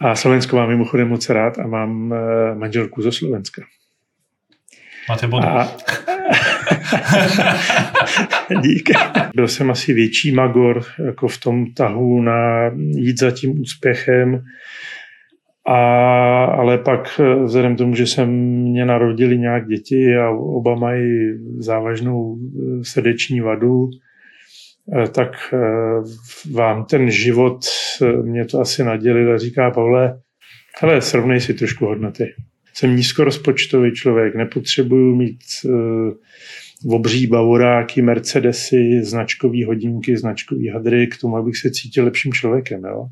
[0.00, 3.62] A Slovensko mám mimochodem moc rád a mám eh, manželku ze Slovenska.
[5.08, 5.46] Máte bodu.
[5.46, 5.76] A...
[8.62, 8.92] Díky.
[9.34, 14.44] Byl jsem asi větší magor jako v tom tahu na jít za tím úspěchem.
[15.66, 21.38] A, ale pak eh, vzhledem tomu, že se mě narodili nějak děti a oba mají
[21.58, 23.90] závažnou eh, srdeční vadu,
[25.14, 25.58] tak eh,
[26.52, 27.60] vám ten život
[28.02, 30.20] eh, mě to asi nadělil a říká Pavle,
[30.80, 32.34] hele, srovnej si trošku hodnoty.
[32.74, 41.36] Jsem nízkorozpočtový člověk, nepotřebuju mít uh, obří bavoráky, Mercedesy, značkový hodinky, značkový hadry k tomu,
[41.36, 42.84] abych se cítil lepším člověkem.
[42.84, 43.08] Jo?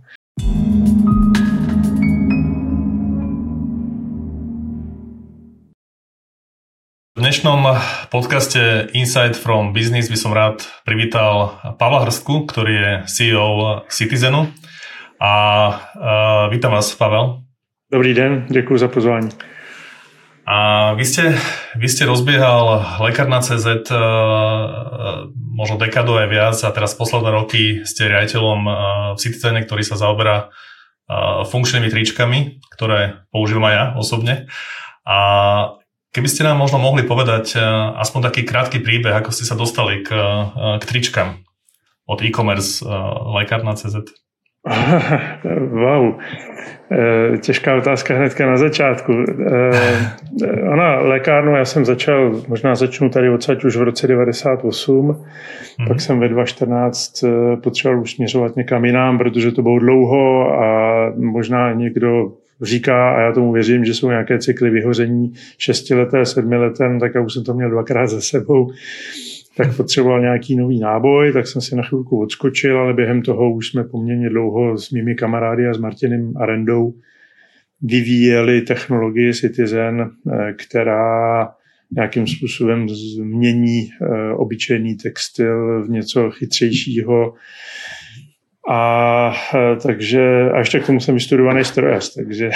[7.47, 7.79] Dnešnom
[8.11, 14.51] podcaste Insight from Business by som rád privítal Pavla Hrstku, ktorý je CEO Citizenu.
[15.23, 15.33] A
[15.71, 17.47] uh, vítam vás, Pavel.
[17.87, 19.31] Dobrý den, děkuji za pozvání.
[20.43, 21.39] A vy ste,
[21.79, 28.11] vy ste rozbiehal lekárna CZ uh, možno dekadu aj viac a teraz posledné roky ste
[28.11, 28.75] riaditeľom uh,
[29.15, 34.51] v Citizene, ktorý sa zaoberá uh, funkčnými tričkami, ktoré používam aj ja osobne.
[35.07, 35.19] A
[36.17, 37.63] Keby ste nám možno mohli povedať eh,
[38.01, 41.45] aspoň taký krátky príbeh, ako ste sa dostali k, eh, k tričkám
[42.09, 42.89] od e-commerce eh,
[43.37, 44.17] lékárna CZ.
[45.85, 46.19] wow,
[47.39, 49.13] těžká otázka hnedka na začátku.
[50.73, 55.89] Ona, lékárnu já jsem začal, možná začnu tady odsaď už v roce 98, hmm.
[55.89, 57.25] pak jsem ve 2014
[57.63, 60.69] potřeboval už směřovat někam jinam, protože to bylo dlouho a
[61.17, 67.01] možná někdo říká, a já tomu věřím, že jsou nějaké cykly vyhoření šestileté, sedmileté, no
[67.01, 68.71] tak já už jsem to měl dvakrát za sebou,
[69.57, 73.69] tak potřeboval nějaký nový náboj, tak jsem si na chvilku odskočil, ale během toho už
[73.69, 76.95] jsme poměrně dlouho s mými kamarády a s Martinem Arendou
[77.83, 81.49] vyvíjeli technologii Citizen, eh, která
[81.91, 87.35] nějakým způsobem změní eh, obyčejný textil v něco chytřejšího,
[88.69, 92.51] a e, takže, a ještě k tomu jsem vystudovaný strojař, takže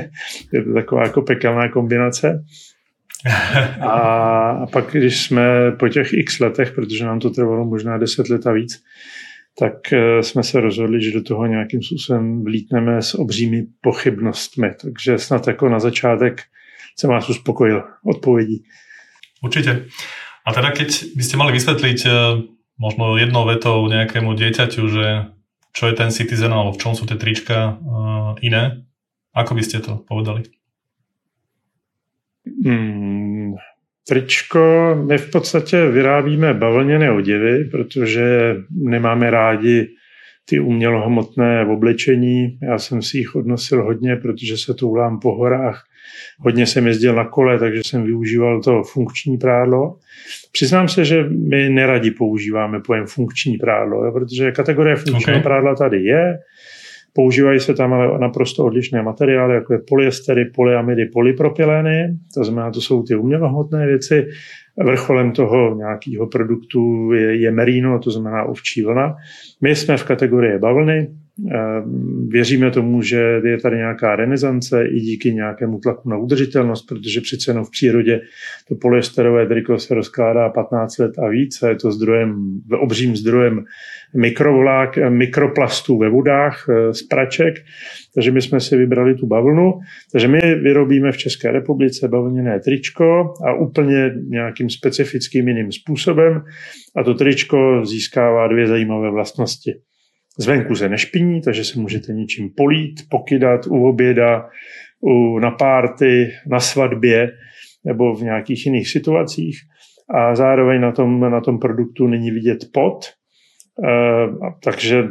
[0.52, 2.44] je to taková jako pekelná kombinace.
[3.80, 8.28] A, a pak, když jsme po těch x letech, protože nám to trvalo možná 10
[8.28, 8.82] let a víc,
[9.58, 14.70] tak e, jsme se rozhodli, že do toho nějakým způsobem vlítneme s obřími pochybnostmi.
[14.82, 16.42] Takže snad jako na začátek
[16.98, 18.62] jsem vás uspokojil odpovědí.
[19.42, 19.84] Určitě.
[20.46, 22.10] A teda keď by ste mali vysvetliť e,
[22.78, 25.35] možno jednou vetou nejakému dieťaťu, že
[25.76, 28.88] čo je ten Citizen, alebo v čom sú tie trička uh, iné?
[29.36, 30.48] Ako by ste to povedali?
[32.64, 33.60] Hmm,
[34.08, 39.88] tričko, my v podstatě vyrábíme bavlněné oděvy, protože nemáme rádi
[40.44, 42.58] ty umělohmotné oblečení.
[42.62, 45.84] Já jsem si jich odnosil hodně, protože se toulám po horách.
[46.40, 49.96] Hodně jsem jezdil na kole, takže jsem využíval to funkční prádlo.
[50.52, 55.42] Přiznám se, že my neradi používáme pojem funkční prádlo, jo, protože kategorie funkčního okay.
[55.42, 56.38] prádla tady je.
[57.12, 62.16] Používají se tam ale naprosto odlišné materiály, jako je polyestery, polyamidy, polypropyleny.
[62.34, 64.26] To znamená, to jsou ty umělohmotné věci.
[64.84, 69.14] Vrcholem toho nějakého produktu je, je merino, to znamená ovčí vlna.
[69.62, 71.08] My jsme v kategorii bavlny,
[72.28, 77.50] věříme tomu, že je tady nějaká renesance i díky nějakému tlaku na udržitelnost, protože přece
[77.50, 78.20] jenom v přírodě
[78.68, 83.64] to polyesterové triko se rozkládá 15 let a víc a je to zdrojem, obřím zdrojem
[84.16, 87.54] mikrovlák, mikroplastů ve vodách eh, z praček,
[88.14, 89.72] takže my jsme si vybrali tu bavlnu.
[90.12, 96.42] Takže my vyrobíme v České republice bavlněné tričko a úplně nějakým specifickým jiným způsobem
[96.96, 99.74] a to tričko získává dvě zajímavé vlastnosti.
[100.38, 104.48] Zvenku se nešpiní, takže se můžete něčím polít, pokydat u oběda,
[105.00, 107.30] u, na párty, na svatbě
[107.84, 109.56] nebo v nějakých jiných situacích.
[110.14, 113.10] A zároveň na tom, na tom produktu není vidět pot, e,
[114.64, 115.06] takže e,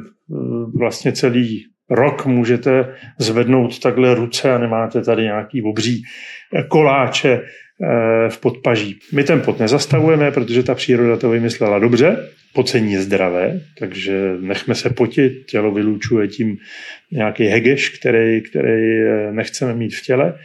[0.80, 6.04] vlastně celý rok můžete zvednout takhle ruce a nemáte tady nějaký obří
[6.70, 7.42] koláče e,
[8.30, 9.00] v podpaží.
[9.14, 14.76] My ten pot nezastavujeme, protože ta příroda to vymyslela dobře, pocení je zdravé, takže nechme
[14.76, 16.58] se potit, tělo vylučuje tím
[17.12, 20.38] nějaký hegeš, který, který eh, nechceme mít v těle,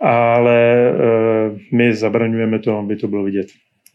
[0.00, 3.46] ale eh, my zabraňujeme to, aby to bylo vidět.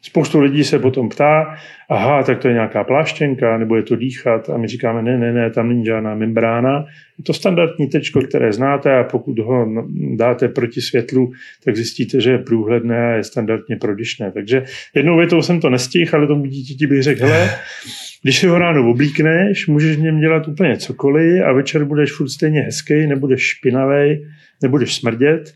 [0.01, 1.56] Spoustu lidí se potom ptá,
[1.89, 5.33] aha, tak to je nějaká pláštěnka, nebo je to dýchat a my říkáme, ne, ne,
[5.33, 6.86] ne, tam není žádná membrána.
[7.18, 9.68] Je to standardní tečko, které znáte a pokud ho
[10.15, 11.31] dáte proti světlu,
[11.63, 14.31] tak zjistíte, že je průhledné a je standardně prodyšné.
[14.31, 14.63] Takže
[14.95, 17.50] jednou větou jsem to nestihl, ale tomu dítěti bych řekl, hele,
[18.24, 22.30] Když si ho ráno oblíkneš, můžeš v něm dělat úplně cokoliv a večer budeš furt
[22.30, 24.25] stejně hezký, nebudeš špinavý,
[24.62, 25.54] nebudeš smrdět,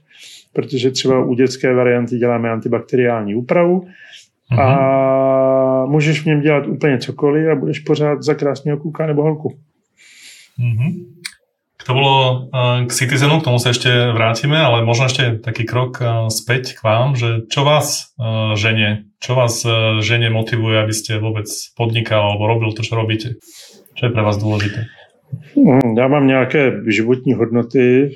[0.53, 3.87] protože třeba u dětské varianty děláme antibakteriální úpravu
[4.51, 4.61] mm-hmm.
[4.61, 9.57] a můžeš v něm dělat úplně cokoliv a budeš pořád za krásného kluka nebo holku.
[10.59, 11.15] Mm-hmm.
[11.85, 16.01] To bolo eh, k Citizenu, k tomu sa ešte vrátime, ale možno ešte taký krok
[16.01, 19.61] eh, späť k vám, že čo vás eh, ženie, čo vás
[20.01, 21.45] ženie motivuje, aby ste vôbec
[21.77, 23.37] podnikal alebo robil to, čo robíte?
[23.95, 24.89] Čo je pre vás dôležité?
[25.55, 28.11] Hmm, já mám nějaké životní hodnoty,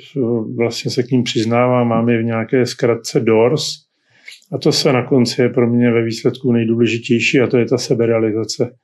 [0.58, 3.89] vlastně se k ním přiznávám, mám je v nějaké zkratce DORS
[4.52, 7.78] a to se na konci je pro mě ve výsledku nejdůležitější a to je ta
[7.78, 8.76] seberealizace.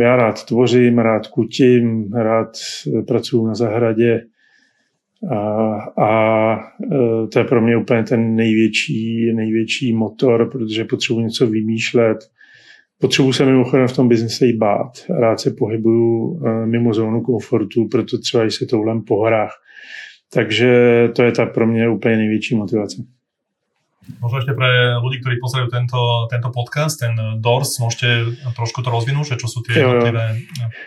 [0.00, 2.48] Já rád tvořím, rád kutím, rád
[3.06, 4.22] pracuji na zahradě
[5.30, 5.36] a,
[5.98, 12.18] a e, to je pro mě úplně ten největší, největší motor, protože potřebuji něco vymýšlet.
[13.00, 14.92] Potřebuji se mimochodem v tom biznise i bát.
[15.18, 19.52] Rád se pohybuju e, mimo zónu komfortu, proto třeba i se toulem po horách.
[20.34, 23.02] Takže to je ta pro mě úplně největší motivace.
[24.18, 29.34] Možno ešte pre ľudí, ktorí pozerajú tento, tento podcast, ten DORS, môžete trošku to rozvinúť,
[29.34, 30.42] že čo sú tie jednotlivé...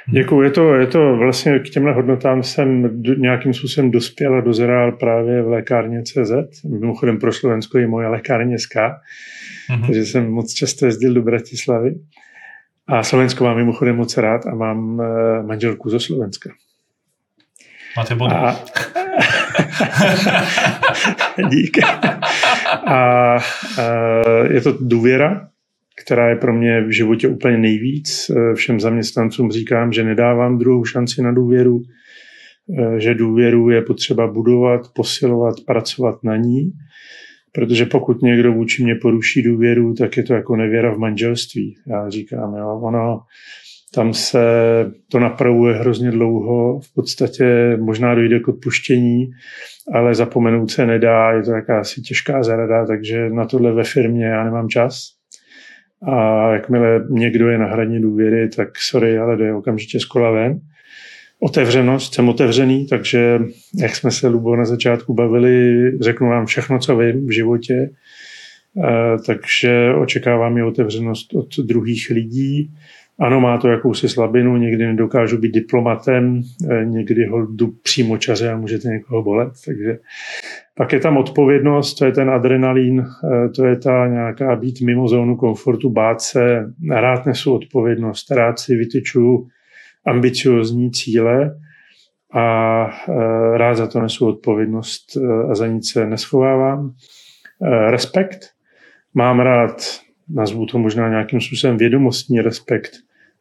[0.07, 4.91] Děkuji, je to, je to vlastně k těmhle hodnotám jsem nějakým způsobem dospěl a dozrál
[4.91, 6.63] právě v lékárně CZ.
[6.63, 9.85] Mimochodem pro Slovensko je moje lékárně SK, mm-hmm.
[9.85, 11.95] takže jsem moc často jezdil do Bratislavy.
[12.88, 16.50] A Slovensko mám mimochodem moc rád a mám eh, manželku zo Slovenska.
[17.97, 18.35] Máte body.
[18.35, 18.56] A,
[21.50, 21.81] Díky.
[22.75, 23.39] A, a
[24.51, 25.48] je to důvěra,
[26.04, 28.31] která je pro mě v životě úplně nejvíc.
[28.56, 31.81] Všem zaměstnancům říkám, že nedávám druhou šanci na důvěru,
[32.98, 36.72] že důvěru je potřeba budovat, posilovat, pracovat na ní,
[37.51, 41.75] protože pokud někdo vůči mě poruší důvěru, tak je to jako nevěra v manželství.
[41.88, 43.19] Já říkám, jo, ono,
[43.95, 44.39] tam se
[45.12, 49.31] to napravuje hrozně dlouho, v podstatě možná dojde k odpuštění,
[49.94, 54.44] ale zapomenout se nedá, je to jakási těžká zarada, takže na tohle ve firmě já
[54.44, 55.15] nemám čas.
[56.12, 60.59] A jakmile někdo je na hraní důvěry, tak sorry, ale jde okamžitě z kola ven.
[61.39, 63.39] Otevřenost, jsem otevřený, takže
[63.81, 67.89] jak jsme se Lubo na začátku bavili, řeknu vám všechno, co vím v životě,
[69.25, 72.71] takže očekávám i otevřenost od druhých lidí
[73.19, 76.41] ano, má to jakousi slabinu, někdy nedokážu být diplomatem,
[76.71, 79.53] eh, někdy ho jdu přímo čaře a můžete někoho bolet.
[79.65, 80.00] Takže
[80.75, 85.07] pak je tam odpovědnost, to je ten adrenalín, eh, to je ta nějaká být mimo
[85.07, 89.47] zónu komfortu, bát se, rád nesu odpovědnost, rád si vytyčuju
[90.06, 91.57] ambiciozní cíle
[92.33, 95.18] a eh, rád za to nesu odpovědnost
[95.50, 96.94] a za nic se neschovávám.
[97.89, 98.39] Respekt.
[99.13, 102.92] Mám rád nazvu to možná nějakým způsobem vědomostní respekt.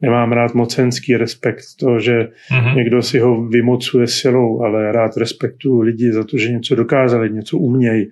[0.01, 2.77] Nemám rád mocenský respekt, to, že mm-hmm.
[2.77, 7.59] někdo si ho vymocuje silou, ale rád respektuju lidi za to, že něco dokázali, něco
[7.59, 8.07] umějí,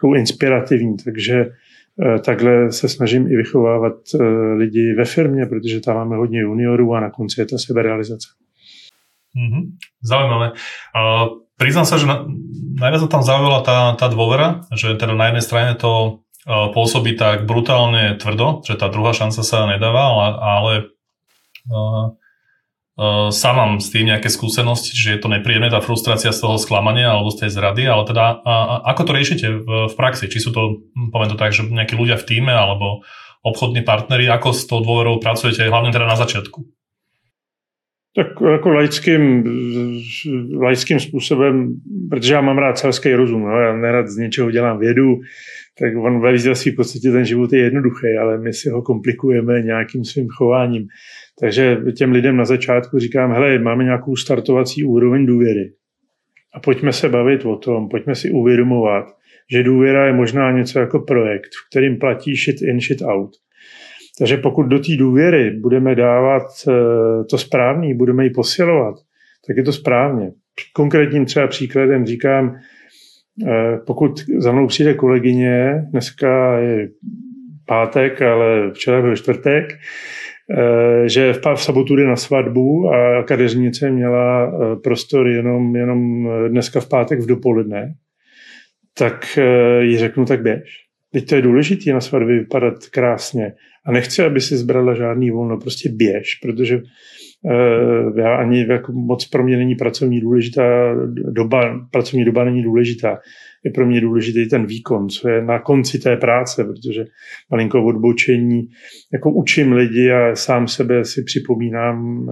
[0.00, 5.96] jsou inspirativní, takže eh, takhle se snažím i vychovávat eh, lidi ve firmě, protože tam
[5.96, 8.28] máme hodně juniorů a na konci je ta seberealizace.
[9.36, 9.62] Mm-hmm.
[10.02, 10.52] Zaujímavé.
[10.96, 12.24] Uh, priznám sa, že na,
[12.78, 18.16] najviac tam zaujala tá, tá dôvera, že teda na jednej strane to pôsobí tak brutálne
[18.16, 20.72] tvrdo, že tá druhá šanca sa nedáva, ale, ale
[21.68, 22.16] uh,
[22.96, 26.56] uh, sám mám s tým nejaké skúsenosti, že je to nepríjemné, tá frustrácia z toho
[26.56, 30.32] sklamania alebo z tej zrady, ale teda uh, ako to riešite v, v praxi?
[30.32, 33.04] Či sú to, hm, poviem to tak, že nejakí ľudia v týme alebo
[33.44, 36.64] obchodní partnery, ako s tou dôverou pracujete, hlavne teda na začiatku?
[38.16, 39.44] Tak jako laickým,
[40.58, 41.74] laickým způsobem,
[42.10, 45.20] protože já mám rád selský rozum, no, já nerad z něčeho dělám vědu,
[45.78, 50.04] tak on ve v podstatě ten život je jednoduchý, ale my si ho komplikujeme nějakým
[50.04, 50.86] svým chováním.
[51.40, 55.72] Takže těm lidem na začátku říkám, hele, máme nějakou startovací úroveň důvěry.
[56.54, 59.04] A pojďme se bavit o tom, pojďme si uvědomovat,
[59.52, 63.30] že důvěra je možná něco jako projekt, v kterým platí shit in, shit out.
[64.18, 66.72] Takže pokud do té důvěry budeme dávat eh,
[67.30, 68.94] to správný, budeme ji posilovat,
[69.46, 70.32] tak je to správně.
[70.72, 72.56] Konkrétním třeba příkladem říkám,
[73.86, 76.88] pokud za mnou přijde kolegyně, dneska je
[77.66, 84.52] pátek, ale včera byl čtvrtek, eh, že v sobotu jde na svatbu a kadeřnice měla
[84.82, 87.94] prostor jenom, jenom dneska v pátek v dopoledne,
[88.98, 89.38] tak
[89.80, 90.88] jí řeknu, tak běž.
[91.12, 93.52] Teď to je důležité na svatbě vypadat krásně.
[93.86, 96.80] A nechci, aby si zbrala žádný volno, prostě běž, protože
[98.16, 103.18] Já ani jako moc pro mě není pracovní důležitá doba, pracovní doba není důležitá.
[103.64, 107.04] Je pro mě důležitý ten výkon, co je na konci té práce, protože
[107.50, 108.68] malinko odbočení,
[109.12, 112.28] jako učím lidi a sám sebe si připomínám,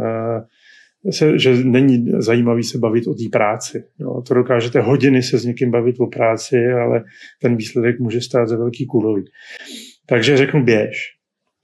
[1.10, 3.84] se, že není zajímavý se bavit o té práci.
[3.98, 4.22] Jo.
[4.28, 7.04] To dokážete hodiny se s někým bavit o práci, ale
[7.42, 9.24] ten výsledek může stát za velký kulový.
[10.08, 11.15] Takže řeknu běž,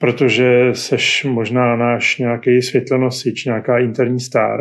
[0.02, 4.61] protože seš možná náš nějaký světlonosič, nějaká interní star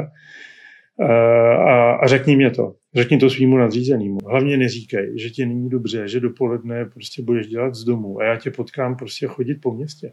[1.01, 1.05] eh,
[1.53, 2.73] a, a řekni mě to.
[2.95, 4.17] Řekni to svýmu nadřízenému.
[4.27, 8.35] Hlavně neříkej, že ti není dobře, že dopoledne prostě budeš dělat z domu a já
[8.37, 10.11] tě potkám prostě chodit po městě.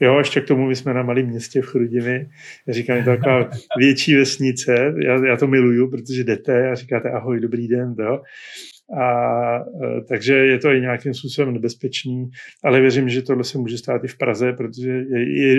[0.00, 2.28] Jo, ještě k tomu my jsme na malém městě v Chrudimi.
[2.66, 4.94] Já říkám, je to taková větší vesnice.
[5.04, 7.94] Já, já to miluju, protože jdete a říkáte ahoj, dobrý den.
[7.98, 8.22] Jo.
[8.98, 12.30] A, e, takže je to i nějakým způsobem nebezpečný,
[12.64, 14.90] ale věřím, že tohle se může stát i v Praze, protože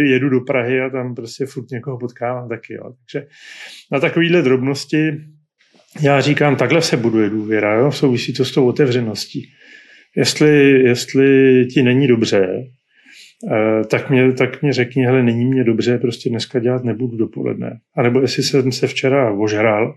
[0.05, 2.73] jedu do Prahy a tam prostě furt někoho potkávám taky.
[2.73, 2.93] Jo.
[2.99, 3.27] Takže
[3.91, 5.11] na takovéhle drobnosti
[6.01, 7.91] já říkám, takhle se buduje důvěra, jo?
[7.91, 9.49] souvisí to s tou otevřeností.
[10.15, 12.63] Jestli, jestli ti není dobře,
[13.89, 17.79] tak mě, tak mě řekni, hele, není mě dobře, prostě dneska dělat nebudu dopoledne.
[17.95, 19.95] A nebo jestli jsem se včera ožral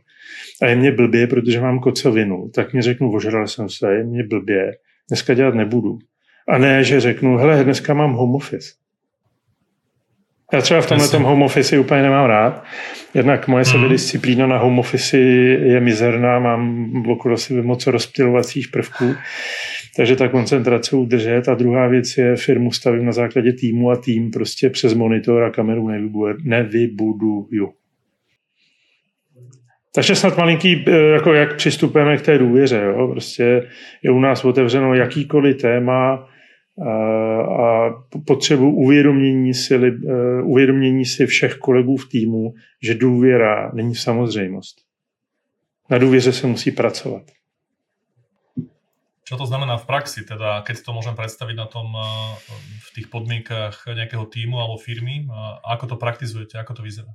[0.62, 4.24] a je mě blbě, protože mám kocovinu, tak mě řeknu, ožral jsem se, je mě
[4.24, 4.72] blbě,
[5.08, 5.98] dneska dělat nebudu.
[6.48, 8.68] A ne, že řeknu, hele, dneska mám home office.
[10.52, 12.64] Já třeba v tomhle tom home office úplně nemám rád.
[13.14, 13.72] Jednak moje mhm.
[13.72, 19.14] sebedisciplína na home office je mizerná, mám okolo sebe moc rozptilovacích prvků,
[19.96, 21.48] takže ta koncentrace udržet.
[21.48, 25.50] A druhá věc je, firmu stavím na základě týmu a tým prostě přes monitor a
[25.50, 25.88] kameru
[26.44, 27.72] nevybuduju.
[29.94, 32.82] Takže snad malinký, eh, jako jak přistupujeme k té důvěře.
[32.84, 33.08] Jo?
[33.08, 33.68] Prostě
[34.02, 36.28] je u nás otevřeno jakýkoliv téma,
[36.78, 37.90] a
[38.26, 44.76] potřebu uvědomění si, eh, uvědomění si všech kolegů v týmu, že důvěra není samozřejmost.
[45.90, 47.22] Na důvěře se musí pracovat.
[49.28, 52.36] Co to znamená v praxi, teda keď to můžeme představit na tom, eh,
[52.80, 55.26] v těch podmínkách nějakého týmu alebo firmy,
[55.64, 57.12] ako to praktizujete, ako to vyzerá?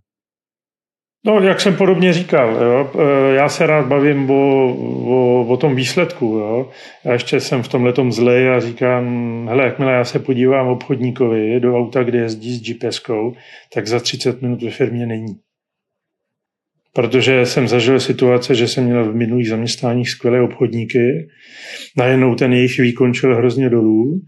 [1.26, 4.74] No, jak jsem podobně říkal, jo, e, já se rád bavím o,
[5.06, 6.26] o, o tom výsledku.
[6.26, 6.70] Jo.
[7.04, 9.06] Já ještě jsem v tom letom zlej a říkám,
[9.48, 13.02] hele, jakmile já se podívám obchodníkovi do auta, kde jezdí s gps
[13.74, 15.40] tak za 30 minut ve firmě není.
[16.94, 21.28] Protože jsem zažil situace, že jsem měl v minulých zaměstnáních skvělé obchodníky,
[21.98, 24.22] najednou ten jejich výkon šel hrozně dolů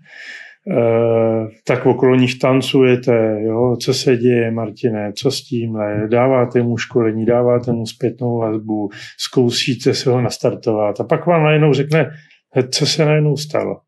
[0.70, 6.78] Eh, tak okolo nich tancujete, jo, co se děje, Martine, co s tímhle, dáváte mu
[6.78, 12.12] školení, dáváte mu zpětnou vazbu, zkoušíte se ho nastartovat a pak vám najednou řekne,
[12.72, 13.82] co se najednou stalo.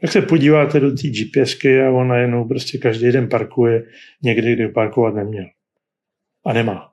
[0.00, 3.82] Tak se podíváte do té GPSky a on najednou prostě každý den parkuje
[4.22, 5.44] někde, kde parkovat neměl.
[6.46, 6.88] A nemá.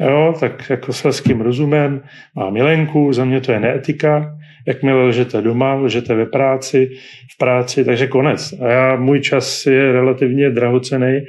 [0.00, 2.02] Jo, tak jako selským rozumem,
[2.36, 4.36] má milenku, za mě to je neetika,
[4.66, 6.90] jakmile lžete doma, lžete ve práci,
[7.34, 8.54] v práci, takže konec.
[8.60, 11.20] A já, můj čas je relativně drahocený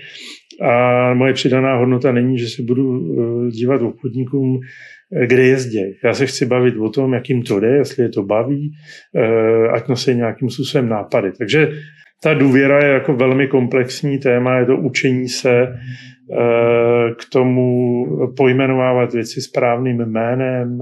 [0.62, 3.16] a moje přidaná hodnota není, že se budu
[3.48, 4.60] eh, dívat obchodníkům,
[5.16, 5.80] eh, kde jezdí.
[6.04, 8.74] Já se chci bavit o tom, jakým to jde, jestli je to baví,
[9.16, 11.32] eh, ať nosí nějakým způsobem nápady.
[11.38, 11.70] Takže
[12.24, 15.68] ta důvěra je jako velmi komplexní téma, je to učení se
[17.20, 18.06] k tomu
[18.38, 20.80] pojmenovávat věci správným jménem,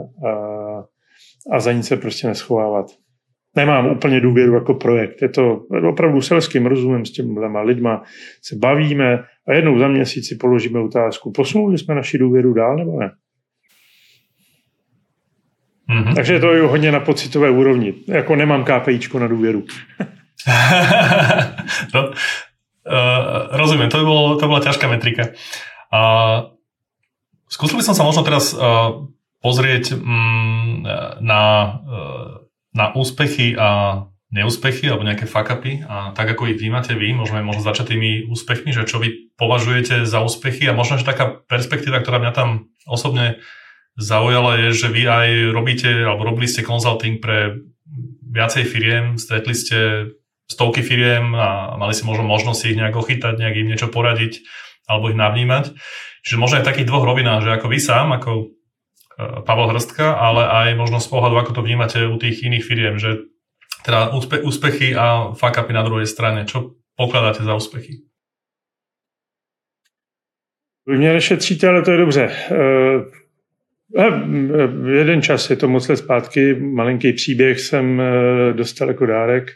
[1.52, 2.86] a za nic se prostě neschovávat.
[3.56, 5.22] Nemám úplně důvěru jako projekt.
[5.22, 5.56] Je to
[5.90, 8.04] opravdu selským rozumem s těmi lidma.
[8.42, 11.32] Se bavíme a jednou za měsíc si položíme otázku.
[11.32, 13.12] Posunuli jsme naši důvěru dál nebo ne?
[15.90, 16.16] Mm-hmm.
[16.16, 17.94] Takže to je hodně na pocitové úrovni.
[18.08, 19.64] Jako nemám KPIčko na důvěru.
[21.94, 22.12] no,
[22.86, 25.34] uh, rozumím, to, by bolo, to bola ťažká metrika.
[25.90, 26.56] Uh,
[27.50, 29.06] skúsil by som sa možno teraz uh,
[29.46, 30.90] pozrieť mm,
[31.22, 31.44] na,
[31.86, 32.02] e,
[32.74, 34.02] na úspechy a
[34.34, 38.74] neúspechy alebo nejaké fuck-upy a tak ako ich vnímate vy, môžeme možno začať tými úspechmi,
[38.74, 43.38] že čo vy považujete za úspechy a možno, že taká perspektíva, ktorá mňa tam osobne
[43.96, 47.64] zaujala je, že vy aj robíte alebo robili ste consulting pre
[48.26, 49.78] viacej firiem, stretli ste
[50.46, 54.46] stovky firiem a mali si možno možnosť ich nejak ochytať, nejak im niečo poradiť
[54.86, 55.74] alebo ich navnímať.
[56.26, 58.32] Čiže možno aj v takých dvoch rovinách, že ako vy sám, ako
[59.48, 63.32] Pavel Hrstka, ale aj možno z pohľadu, ako to vnímate u tých iných firiem, že
[63.86, 66.46] teda úspe, úspechy a fuck na druhej strane.
[66.46, 68.04] Čo pokladáte za úspechy?
[70.88, 72.32] Vy mě nešetříte, ale to je dobře.
[72.52, 73.04] Uh,
[74.90, 78.02] jeden čas, je to moc let zpátky, malinký příběh jsem
[78.54, 79.52] dostal jako dárek,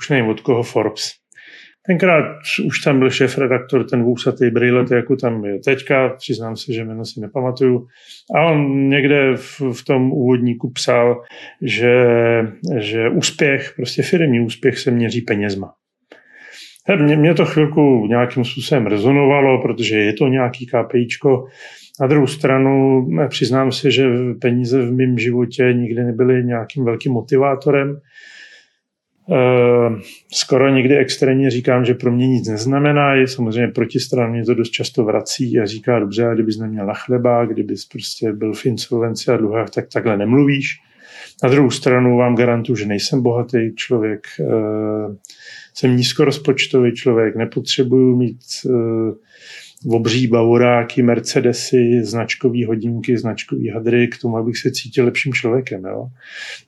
[0.00, 1.10] už nevím od koho Forbes.
[1.86, 2.24] Tenkrát
[2.66, 7.04] už tam byl šéf-redaktor, ten vůsatý brýle, jako tam je teďka, přiznám se, že jméno
[7.04, 7.86] si nepamatuju.
[8.34, 11.22] A on někde v, v tom úvodníku psal,
[11.62, 11.94] že,
[12.78, 15.72] že úspěch, prostě firmní úspěch se měří penězma.
[16.96, 21.44] Mě, mě to chvilku nějakým způsobem rezonovalo, protože je to nějaký KPIčko.
[22.00, 24.08] Na druhou stranu přiznám se, že
[24.40, 28.00] peníze v mém životě nikdy nebyly nějakým velkým motivátorem.
[29.32, 30.00] Eh,
[30.32, 33.14] skoro někdy extrémně říkám, že pro mě nic neznamená.
[33.14, 36.94] Je samozřejmě protistran mě to dost často vrací a říká, dobře, a kdybys neměl na
[36.94, 40.80] chleba, kdybys prostě byl v insolvenci a dluhách, tak takhle nemluvíš.
[41.42, 45.16] Na druhou stranu vám garantuju, že nejsem bohatý člověk, eh,
[45.74, 49.12] jsem nízkorozpočtový člověk, nepotřebuju mít eh,
[49.86, 55.84] obří bavoráky, Mercedesy, značkový hodinky, značkový hadry k tomu, abych se cítil lepším člověkem.
[55.84, 56.08] Jo?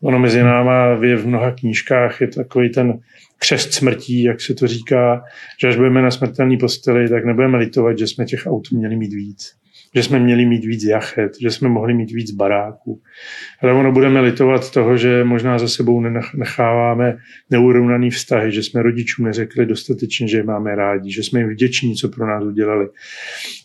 [0.03, 3.01] Ono mezi náma je v mnoha knížkách, je takový ten
[3.39, 5.25] křest smrtí, jak se to říká,
[5.61, 9.13] že až budeme na smrtelný posteli, tak nebudeme litovat, že jsme těch aut měli mít
[9.13, 9.58] víc
[9.95, 13.01] že jsme měli mít víc jachet, že jsme mohli mít víc baráků.
[13.63, 16.01] Ale ono budeme litovat toho, že možná za sebou
[16.35, 17.17] necháváme
[17.51, 21.95] neurovnaný vztahy, že jsme rodičům neřekli dostatečně, že je máme rádi, že jsme jim vděční,
[21.95, 22.89] co pro nás udělali.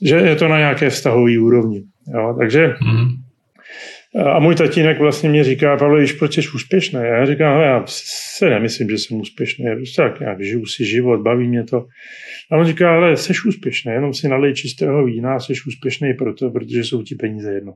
[0.02, 1.84] Že je to na nějaké vztahové úrovni.
[2.14, 2.36] Jo?
[2.40, 3.33] Takže mm.
[4.16, 7.00] A můj tatínek vlastně mě říká, Pavel, když proč jsi úspěšný?
[7.04, 9.66] Já říkám, já se nemyslím, že jsem úspěšný.
[9.76, 11.86] Prostě tak nějak žiju si život, baví mě to.
[12.52, 16.84] A on říká, ale jsi úspěšný, jenom si nalej čistého vína, jsi úspěšný proto, protože
[16.84, 17.74] jsou ti peníze jedno.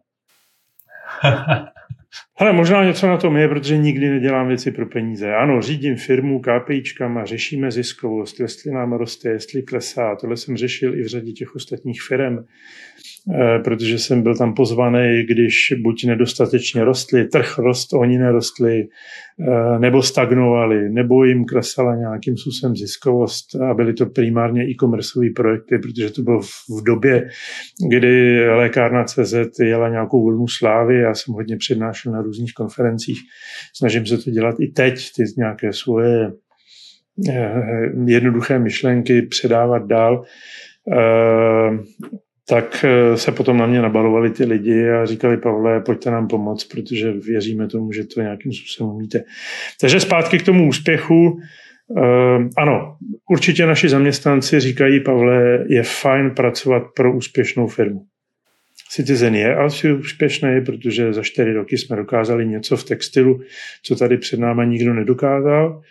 [2.40, 5.36] Ale možná něco na tom je, protože nikdy nedělám věci pro peníze.
[5.36, 10.16] Ano, řídím firmu KPIčkama, řešíme ziskovost, jestli nám roste, jestli klesá.
[10.16, 12.38] Tohle jsem řešil i v řadě těch ostatních firm.
[13.36, 19.80] Eh, protože jsem byl tam pozvaný, když buď nedostatečně rostly, trh rost, oni nerostli, eh,
[19.80, 26.10] nebo stagnovali, nebo jim klesala nějakým způsobem ziskovost a byly to primárně e-commerceové projekty, protože
[26.10, 27.30] to bylo v době,
[27.90, 33.18] kdy lékárna CZ jela nějakou vlnu slávy, já jsem hodně přednášel na různých konferencích,
[33.76, 36.32] snažím se to dělat i teď, ty nějaké svoje
[37.30, 37.62] eh,
[38.06, 40.24] jednoduché myšlenky předávat dál
[42.50, 46.64] tak eh, se potom na mě nabalovali ty lidi a říkali, Pavle, pojďte nám pomoct,
[46.64, 49.24] protože věříme tomu, že to nějakým způsobem umíte.
[49.82, 51.40] Takže zpátky k tomu úspěchu.
[51.90, 52.98] Uh, ano,
[53.30, 58.06] určitě naši zaměstnanci říkají, Pavle, je fajn pracovat pro úspěšnou firmu.
[58.90, 63.42] Citizen je asi úspěšný, protože za čtyři roky jsme dokázali něco v textilu,
[63.84, 65.82] co tady před náma nikdo nedokázal.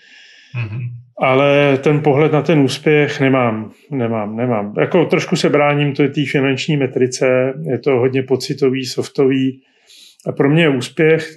[0.57, 1.06] Mm-hmm.
[1.19, 4.75] Ale ten pohled na ten úspěch nemám, nemám, nemám.
[4.81, 9.63] Jako trošku se bráním to je té finanční metrice, je to hodně pocitový, softový.
[10.27, 11.29] A pro mě je úspěch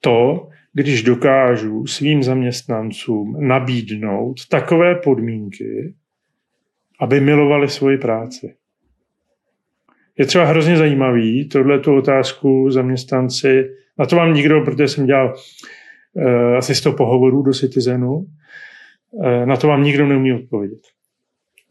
[0.00, 5.94] to, když dokážu svým zaměstnancům nabídnout takové podmínky,
[7.00, 8.54] aby milovali svoji práci.
[10.18, 13.64] Je třeba hrozně zajímavý tohle tu otázku zaměstnanci,
[13.98, 18.26] na to vám nikdo, protože jsem dělal uh, asi 100 pohovorů do Citizenu,
[19.44, 20.80] na to vám nikdo neumí odpovědět.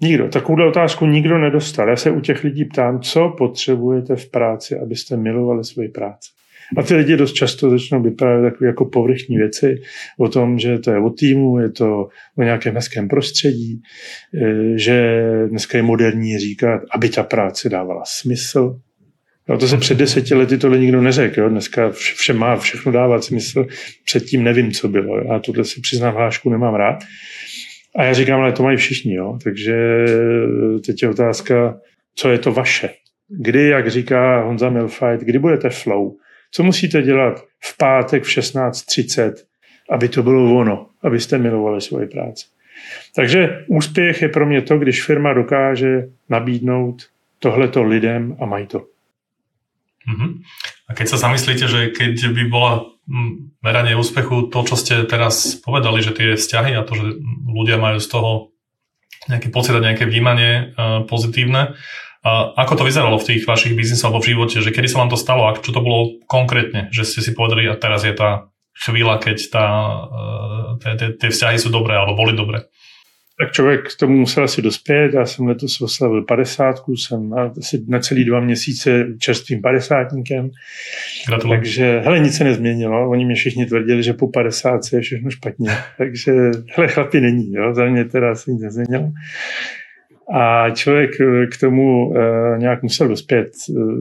[0.01, 0.27] Nikdo.
[0.27, 1.89] Takovou otázku nikdo nedostal.
[1.89, 6.29] Já se u těch lidí ptám, co potřebujete v práci, abyste milovali svoji práci.
[6.77, 9.81] A ty lidi dost často začnou vyprávět takové jako povrchní věci
[10.19, 13.81] o tom, že to je o týmu, je to o nějakém hezkém prostředí,
[14.41, 18.79] eh, že dneska je moderní říkat, aby ta práce dávala smysl,
[19.49, 21.39] No to se před deseti lety tohle nikdo neřekl.
[21.39, 21.49] Jo?
[21.49, 23.65] Dneska vše má všechno dávat smysl.
[24.05, 25.17] Předtím nevím, co bylo.
[25.17, 27.03] Já tohle si přiznám hlášku, nemám rád.
[27.95, 29.13] A já říkám, ale to mají všichni.
[29.13, 29.37] Jo?
[29.43, 29.75] Takže
[30.85, 31.79] teď je otázka,
[32.15, 32.89] co je to vaše.
[33.27, 36.15] Kdy, jak říká Honza Milfight, kdy budete flow?
[36.51, 39.33] Co musíte dělat v pátek v 16.30,
[39.89, 42.45] aby to bylo ono, abyste milovali svoji práci.
[43.15, 47.03] Takže úspěch je pro mě to, když firma dokáže nabídnout
[47.39, 48.94] tohleto lidem a mají to.
[50.05, 50.37] Uh-huh.
[50.85, 52.73] A keď sa zamyslíte, že keď by bola
[53.09, 57.05] hm, meranie úspechu to, čo ste teraz povedali, že tie vzťahy a to, že
[57.49, 58.31] ľudia majú z toho
[59.25, 64.13] nejaký pocit a nejaké vnímanie uh, pozitívne, uh, ako to vyzeralo v tých vašich biznisoch
[64.13, 67.09] alebo v živote, že kedy sa vám to stalo a čo to bolo konkrétne, že
[67.09, 69.67] ste si povedali a teraz je tá chvíľa, keď tá,
[70.77, 72.69] uh, tie vzťahy sú dobré alebo boli dobré?
[73.39, 75.13] Tak člověk k tomu musel asi dospět.
[75.13, 80.49] Já jsem letos oslavil 50, jsem asi na celý dva měsíce čerstvým padesátníkem.
[81.27, 81.57] Gratuluji.
[81.57, 83.09] Takže, hele, nic se nezměnilo.
[83.09, 85.69] Oni mě všichni tvrdili, že po 50 je všechno špatně.
[85.97, 86.31] Takže,
[86.75, 87.73] hele, chlapi není, jo.
[87.73, 89.11] Za mě teda se nic nezměnilo.
[90.33, 91.11] A člověk
[91.51, 92.15] k tomu uh,
[92.57, 93.51] nějak musel dospět.
[93.69, 93.99] Uh,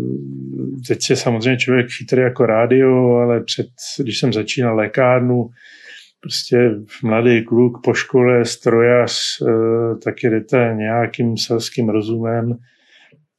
[0.89, 3.67] teď je samozřejmě člověk chytrý jako rádio, ale před,
[3.99, 5.51] když jsem začínal lékárnu,
[6.25, 6.71] prostě
[7.03, 12.59] mladý kluk po škole, strojař, eh, tak jedete nějakým selským rozumem.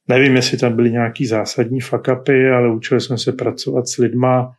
[0.08, 4.52] Nevím, jestli tam byly nějaký zásadní fakapy, ale učil jsem se pracovat s lidma,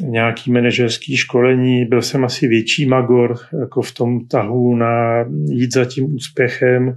[0.00, 5.84] nějaký manažerský školení, byl jsem asi větší magor jako v tom tahu na jít za
[5.84, 6.96] tím úspěchem,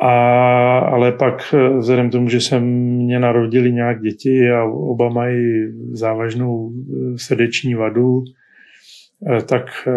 [0.00, 6.72] a, ale pak vzhledem tomu, že se mě narodili nějak děti a oba mají závažnou
[6.72, 8.41] eh, srdeční vadu, eh,
[9.46, 9.92] tak eh,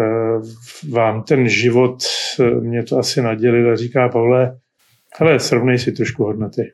[0.90, 1.98] vám ten život
[2.60, 4.56] mě to asi nadělil a říká Pavle,
[5.18, 6.72] hele, srovnej si trošku hodnoty.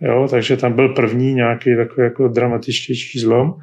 [0.00, 3.54] Jo, takže tam byl první nějaký takový jako dramatičtější zlom.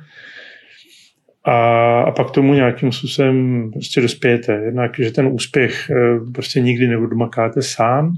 [1.46, 4.54] A, a pak tomu nějakým způsobem prostě dospějete.
[4.54, 5.92] Jednak, že ten úspěch
[6.34, 8.14] prostě nikdy neodmakáte sám,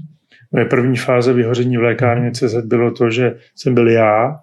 [0.54, 4.36] Moje první fáze vyhoření v lékárně CZ bylo to, že jsem byl já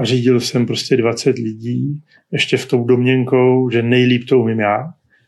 [0.00, 4.84] a řídil jsem prostě 20 lidí, ještě v tou domněnkou, že nejlíp to umím já.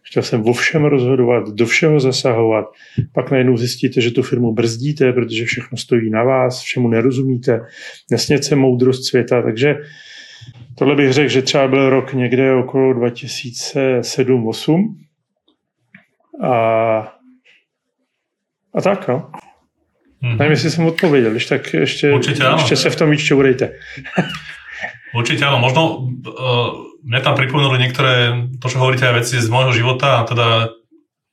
[0.07, 2.65] Chtěl jsem o všem rozhodovat, do všeho zasahovat.
[3.13, 7.61] Pak najednou zjistíte, že tu firmu brzdíte, protože všechno stojí na vás, všemu nerozumíte.
[8.11, 9.43] Nesněte moudrost světa.
[9.43, 9.77] Takže
[10.79, 14.95] tohle bych řekl, že třeba byl rok někde okolo 2007-2008.
[16.43, 16.53] A,
[18.75, 19.31] a tak, no.
[20.23, 20.39] Hmm.
[20.39, 22.13] Nevím, jestli jsem odpověděl, když tak ještě,
[22.57, 23.73] ještě se v tom víc urejte.
[25.17, 26.69] Určite áno, možno uh,
[27.01, 28.15] mne tam pripomenuli niektoré,
[28.61, 30.49] to čo hovoríte aj veci z môjho života a teda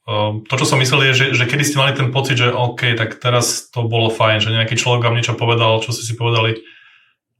[0.07, 2.95] uh, to, čo som myslel je, že, že kedy ste mali ten pocit, že OK,
[2.95, 6.63] tak teraz to bolo fajn, že nejaký človek vám niečo povedal, čo ste si povedali,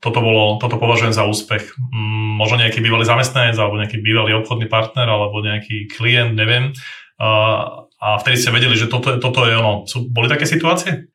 [0.04, 1.80] toto, bolo, toto považujem za úspech.
[1.80, 6.76] Mm, možno nejaký bývalý zamestnanec, alebo nejaký bývalý obchodný partner, alebo nejaký klient, neviem.
[7.16, 9.88] Uh, a vtedy ste vedeli, že toto, toto je ono.
[9.88, 11.08] Sú, boli také situácie?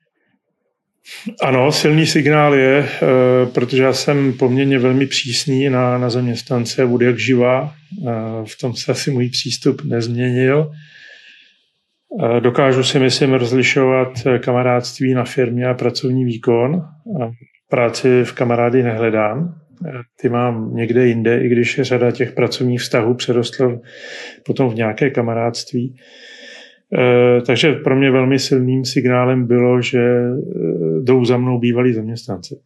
[1.42, 7.02] Ano, silný signál je, eh, protože já jsem poměrně velmi přísný na, na zaměstnance od
[7.02, 7.72] jak živa.
[7.72, 8.10] Eh,
[8.44, 10.70] v tom se asi můj přístup nezměnil.
[12.24, 16.82] Eh, dokážu si, myslím, rozlišovat kamarádství na firmě a pracovní výkon.
[17.68, 19.54] Práci v kamarády nehledám.
[20.20, 23.80] Ty mám někde jinde, i když je řada těch pracovních vztahů přerostl
[24.46, 25.96] potom v nějaké kamarádství.
[26.94, 32.60] Eh, takže pro mě velmi silným signálem bylo, že eh, jdou za mnou bývalí zaměstnanci.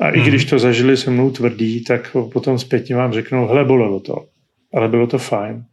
[0.00, 4.00] A i když to zažili se mnou tvrdý, tak potom zpětně vám řeknou, hele, bolelo
[4.00, 4.26] to,
[4.74, 5.64] ale bylo to fajn.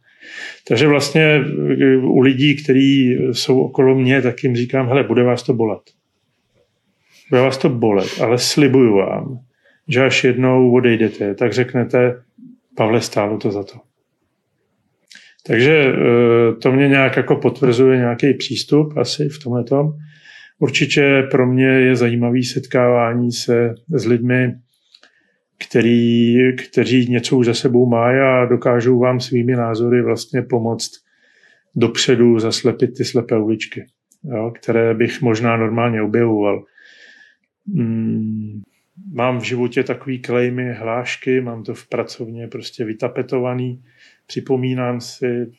[0.68, 5.42] Takže vlastně eh, u lidí, kteří jsou okolo mě, tak jim říkám, hele, bude vás
[5.42, 5.82] to bolet.
[7.30, 9.38] Bude vás to bolet, ale slibuju vám,
[9.88, 12.22] že až jednou odejdete, tak řeknete,
[12.76, 13.85] Pavle, stálo to za to.
[15.46, 19.92] Takže eh, to mě nějak jako potvrzuje nějaký přístup asi v tomhle tom.
[20.58, 24.54] Určitě pro mě je zajímavý setkávání se s lidmi,
[25.58, 30.90] který, kteří něco už za sebou mají a dokážou vám svými názory vlastně pomoct
[31.74, 33.86] dopředu zaslepit ty slepé uličky,
[34.24, 36.64] jo, které bych možná normálně objevoval.
[37.74, 38.62] Hmm,
[39.12, 43.82] mám v životě takový klejmy, hlášky, mám to v pracovně prostě vytapetovaný,
[44.26, 45.52] Připomínám si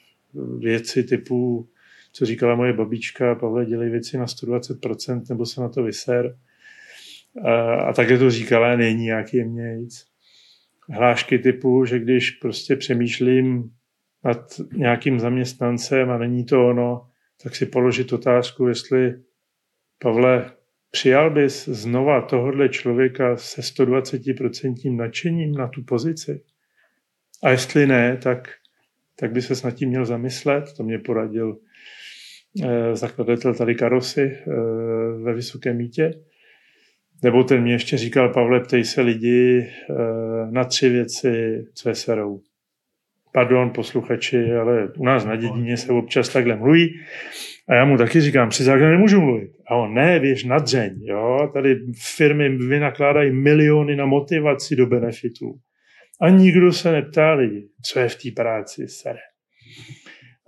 [0.59, 1.69] věci typu,
[2.11, 6.37] co říkala moje babička, Pavle, dělej věci na 120%, nebo se na to vyser.
[7.43, 10.05] A, a také to říkala, není nějaký mějc.
[10.89, 13.71] Hlášky typu, že když prostě přemýšlím
[14.23, 17.07] nad nějakým zaměstnancem a není to ono,
[17.43, 19.13] tak si položit otázku, jestli
[19.99, 20.51] Pavle,
[20.91, 26.43] přijal bys znova tohohle člověka se 120% nadšením na tu pozici?
[27.43, 28.47] A jestli ne, tak,
[29.19, 30.65] tak by se nad tím měl zamyslet.
[30.77, 31.57] To mě poradil
[32.63, 34.51] eh, zakladatel tady Karosy eh,
[35.23, 36.13] ve Vysokém mítě.
[37.23, 39.93] Nebo ten mě ještě říkal, Pavle, ptej se lidi eh,
[40.51, 42.41] na tři věci, co je serou.
[43.33, 46.99] Pardon, posluchači, ale u nás na dědině se občas takhle mluví.
[47.69, 49.51] A já mu taky říkám, při základě nemůžu mluvit.
[49.67, 51.49] A on, ne, věš, na dřeň, jo.
[51.53, 51.79] Tady
[52.15, 55.59] firmy vynakládají miliony na motivaci do benefitů.
[56.21, 59.19] A nikdo se neptá lidi, co je v té práci sere.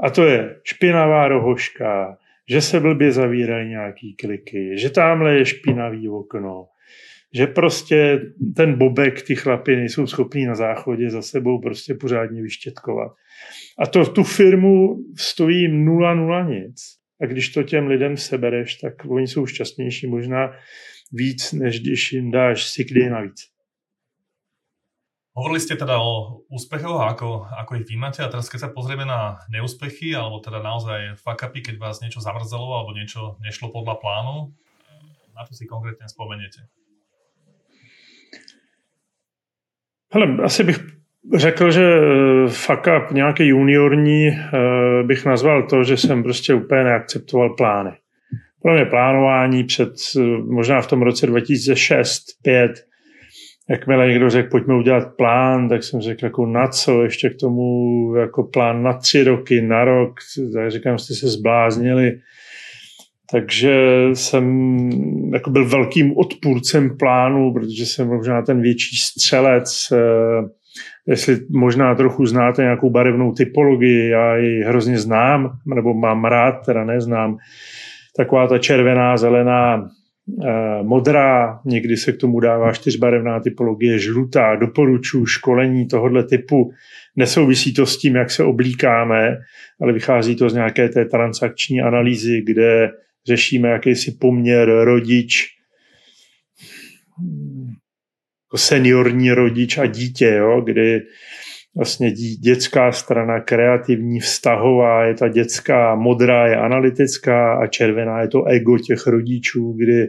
[0.03, 2.17] A to je špinavá rohoška,
[2.49, 6.65] že se blbě zavírají nějaký kliky, že tamhle je špinavý okno,
[7.34, 8.21] že prostě
[8.55, 13.12] ten bobek, ty chlapy nejsou schopní na záchodě za sebou prostě pořádně vyštětkovat.
[13.79, 16.99] A to tu firmu stojí nula nula nic.
[17.21, 20.51] A když to těm lidem sebereš, tak oni jsou šťastnější možná
[21.12, 23.48] víc, než když jim dáš sick day navíc.
[25.37, 29.05] Hovorili ste teda o úspechoch a ako, ako ich vnímate a teraz keď sa pozrieme
[29.05, 34.01] na neúspechy alebo teda naozaj fuck upy, keď vás niečo zamrzelo alebo niečo nešlo podľa
[34.01, 34.51] plánu,
[35.37, 36.65] na čo si konkrétne spomeniete?
[40.09, 40.99] Hele, asi bych
[41.35, 46.83] Řekl, že eh, fuck up nějaký juniorní eh, bych nazval to, že jsem prostě úplně
[46.83, 47.91] neakceptoval plány.
[48.61, 52.71] Pro mě plánování před eh, možná v tom roce 2006 5
[53.69, 58.15] jakmile někdo řekl, pojďme udělat plán, tak jsem řekl, jako na co, ještě k tomu
[58.15, 60.13] jako plán na tři roky, na rok,
[60.53, 62.12] tak říkám, jste se zbláznili.
[63.32, 64.75] Takže jsem
[65.34, 69.93] jako byl velkým odpůrcem plánu, protože jsem možná ten větší střelec,
[71.08, 76.84] jestli možná trochu znáte nějakou barevnou typologii, já ji hrozně znám, nebo mám rád, teda
[76.84, 77.38] neznám,
[78.17, 79.98] taková ta červená, zelená, eh,
[80.81, 86.71] modrá, někdy se k tomu dává čtyřbarevná typologie, žlutá, doporučuji školení tohoto typu,
[87.15, 89.37] nesouvisí to s tím, jak se oblíkáme,
[89.81, 92.89] ale vychází to z nějaké té transakční analýzy, kde
[93.27, 95.45] řešíme jakýsi poměr rodič,
[98.47, 101.01] jako seniorní rodič a dítě, jo, kdy
[101.75, 102.12] vlastně
[102.43, 108.77] dětská strana kreativní, vztahová, je ta dětská, modrá je analytická a červená je to ego
[108.77, 110.08] těch rodičů, kdy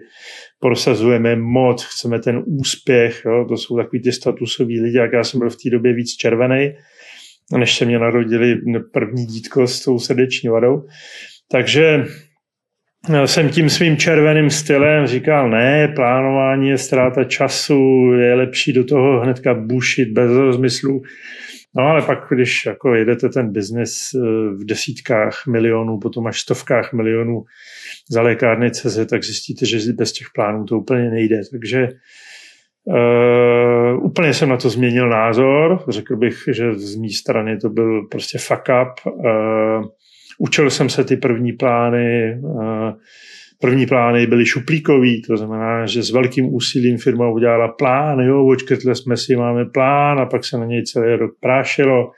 [0.61, 5.41] prosazujeme moc, chceme ten úspěch, jo, to jsou takový ty statusoví lidi, jak já jsem
[5.41, 6.73] byl v té době víc červený,
[7.59, 8.57] než se mě narodili
[8.93, 10.87] první dítko s tou srdeční vadou.
[11.51, 12.05] Takže
[13.25, 19.21] jsem tím svým červeným stylem říkal, ne, plánování je ztráta času, je lepší do toho
[19.21, 21.03] hnedka bušit bez rozmyslu.
[21.77, 24.19] No ale pak, když jako jedete ten biznes eh,
[24.55, 27.45] v desítkách milionů, potom až stovkách milionů
[28.11, 31.41] za lékárny CZ, tak zjistíte, že bez těch plánů to úplně nejde.
[31.51, 31.89] Takže
[32.85, 35.85] uh, úplně jsem na to změnil názor.
[35.89, 39.15] Řekl bych, že z mé strany to byl prostě fuck up.
[39.15, 39.85] Uh,
[40.43, 42.41] Učil jsem se ty první plány.
[43.61, 48.95] První plány byly šuplíkový, to znamená, že s velkým úsilím firma udělala plán, jo, očkrtli
[48.95, 52.11] jsme si, máme plán a pak se na něj celý rok prášilo.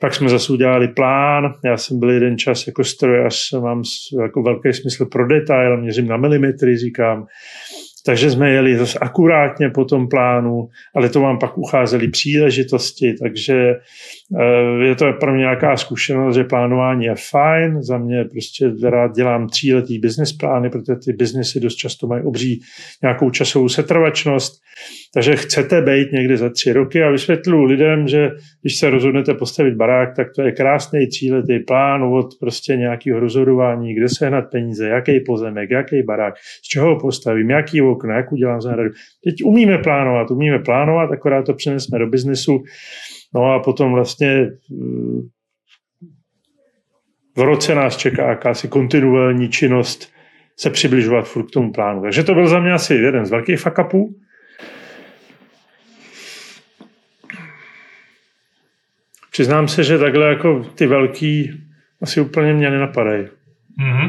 [0.00, 3.82] Pak jsme zase udělali plán, já jsem byl jeden čas jako strojař, mám
[4.22, 7.26] jako velký smysl pro detail, měřím na milimetry, říkám,
[8.08, 13.54] takže jsme jeli zase akurátně po tom plánu, ale to vám pak ucházely příležitosti, takže
[13.54, 13.76] eh,
[14.82, 17.82] je to pro mě nějaká zkušenost, že plánování je fajn.
[17.82, 22.60] Za mě prostě rád dělám tříletý business plány, protože ty biznesy dost často mají obří
[23.02, 24.52] nějakou časovou setrvačnost.
[25.14, 28.30] Takže chcete být někde za tři roky a vysvětlu lidem, že
[28.62, 33.94] když se rozhodnete postavit barák, tak to je krásný tříletý plán od prostě nějakého rozhodování,
[33.94, 38.60] kde sehnat peníze, jaký pozemek, jaký barák, z čeho ho postavím, jaký okna, jak udělám
[38.60, 38.90] zahradu.
[39.24, 42.62] Teď umíme plánovat, umíme plánovat, akorát to přenesme do biznesu.
[43.34, 45.20] No a potom vlastně eh,
[47.36, 50.12] v roce nás čeká jakási kontinuální činnost
[50.56, 52.02] se přibližovat furt k tomu plánu.
[52.02, 54.14] Takže to byl za mě asi jeden z velkých fakapů.
[59.30, 61.52] Přiznám se, že takhle jako ty velký
[62.02, 63.26] asi úplně mě nenapadají.
[63.78, 64.08] Mm-hmm.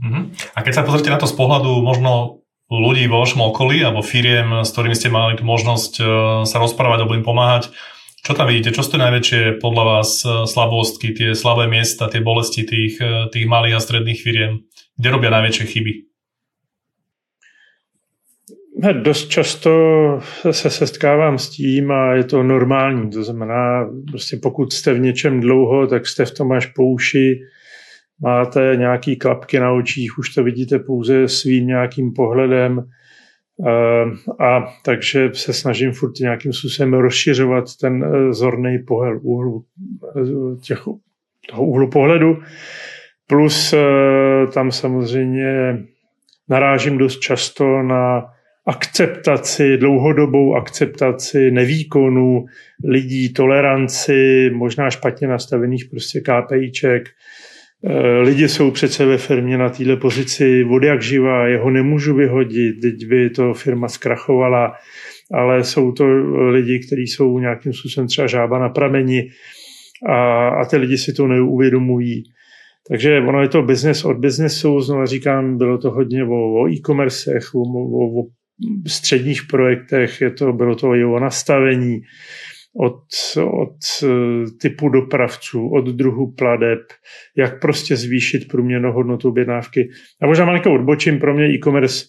[0.00, 0.24] Mm-hmm.
[0.56, 2.40] A keď sa pozrite na to z pohľadu možno
[2.72, 6.04] ľudí vo vašom okolí alebo firiem, s ktorými ste mali tú možnosť e,
[6.48, 7.68] sa rozprávať alebo im pomáhať,
[8.26, 8.76] čo tam vidíte?
[8.76, 13.46] Čo sú najväčšie podľa vás e, slabostky, tie slabé miesta, tie bolesti tých, e, tých
[13.48, 14.52] malých a stredných firiem?
[15.00, 15.92] Kde robia najväčšie chyby?
[18.80, 19.70] Dost často
[20.50, 23.10] se setkávám s tím a je to normální.
[23.10, 27.40] To znamená, prostě pokud jste v něčem dlouho, tak jste v tom až po uši,
[28.22, 32.88] máte nějaký klapky na očích, už to vidíte pouze svým nějakým pohledem.
[33.66, 39.64] Eh, a takže se snažím furt nějakým způsobem rozšiřovat ten eh, zorný pohled úhlu,
[40.16, 40.82] eh, těch,
[41.50, 42.42] toho úhlu pohledu.
[43.26, 43.74] Plus
[44.54, 45.78] tam samozřejmě
[46.48, 48.26] narážím dost často na
[48.66, 52.44] akceptaci, dlouhodobou akceptaci nevýkonu
[52.84, 57.08] lidí, toleranci, možná špatně nastavených prostě KPIček.
[57.84, 62.80] Eh, lidi jsou přece ve firmě na této pozici vody jak živá, jeho nemůžu vyhodit,
[62.80, 64.72] teď by to firma zkrachovala,
[65.32, 66.04] ale jsou to
[66.50, 69.28] lidi, kteří jsou nějakým způsobem třeba žába na prameni
[70.08, 72.22] a, a ty lidi si to neuvědomují.
[72.88, 77.54] Takže ono je to business od businessu, znovu říkám, bylo to hodně o, o e-commercech,
[77.54, 78.26] o, o, o
[78.86, 82.00] středních projektech, je to, bylo to i o nastavení
[82.76, 83.02] od,
[83.36, 86.80] od eh, typu dopravců, od druhu pladeb,
[87.36, 89.90] jak prostě zvýšit průměrnou hodnotu objednávky.
[90.22, 92.04] A možná malinko odbočím, pro mě e-commerce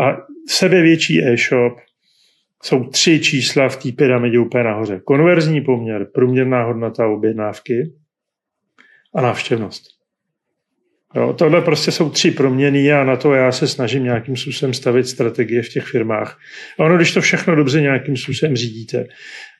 [0.00, 0.16] a
[0.48, 1.78] sebevětší e-shop
[2.62, 5.00] jsou tři čísla v té pyramidě úplně nahoře.
[5.04, 7.92] Konverzní poměr, průměrná hodnota objednávky
[9.14, 9.97] a návštěvnost.
[11.16, 15.08] Jo, tohle prostě jsou tři proměny a na to já se snažím nějakým způsobem stavit
[15.08, 16.38] strategie v těch firmách.
[16.78, 19.06] A ono, když to všechno dobře nějakým způsobem řídíte,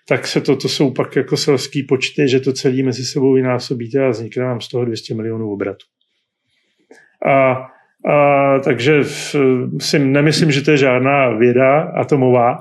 [0.09, 4.07] tak se to, to jsou pak jako selský počty, že to celý mezi sebou vynásobíte
[4.07, 5.87] a vznikne vám z toho 200 milionů obratu.
[7.27, 7.53] A,
[8.13, 9.05] a takže
[9.81, 12.59] si nemyslím, že to je žádná věda atomová,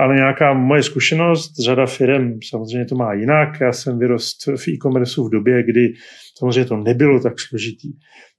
[0.00, 3.60] ale nějaká moje zkušenost, řada firm samozřejmě to má jinak.
[3.60, 5.92] Já jsem vyrost v e-commerce v době, kdy
[6.38, 7.88] samozřejmě to nebylo tak složitý.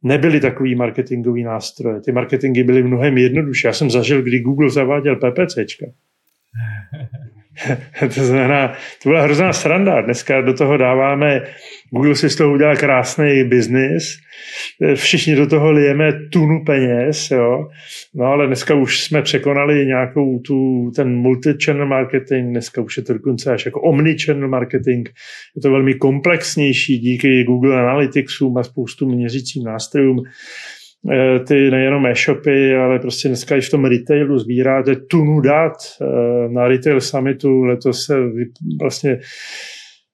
[0.04, 2.02] Nebyly takový marketingový nástroje.
[2.02, 3.68] Ty marketingy byly mnohem jednodušší.
[3.68, 5.86] Já jsem zažil, kdy Google zaváděl PPCčka.
[8.16, 10.02] to znamená, to byla hrozná sranda.
[10.02, 11.42] Dneska do toho dáváme,
[11.92, 14.18] Google si z toho udělal krásný biznis,
[14.96, 17.68] všichni do toho lijeme tunu peněz, jo.
[18.16, 23.14] No ale dneska už jsme překonali nějakou tu, ten multi-channel marketing, dneska už je to
[23.14, 25.10] dokonce až jako omni-channel marketing.
[25.56, 30.24] Je to velmi komplexnější díky Google Analyticsům a spoustu měřícím nástrojům.
[31.08, 35.78] Eh, ty nejenom e-shopy, ale prostě dneska i v tom retailu sbíráte tunu dat.
[36.02, 38.16] Eh, na Retail Summitu letos se
[38.80, 39.20] vlastně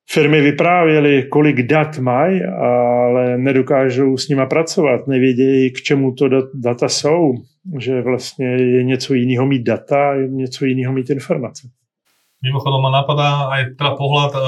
[0.10, 6.90] firmy vyprávěly, kolik dat mají, ale nedokážou s nima pracovat, nevědějí, k čemu to data
[6.90, 7.34] jsou,
[7.80, 11.68] že vlastně je něco jiného mít data, je něco jiného mít informace.
[12.46, 14.44] Mimochodom ma napadá aj teda pohľad, eh,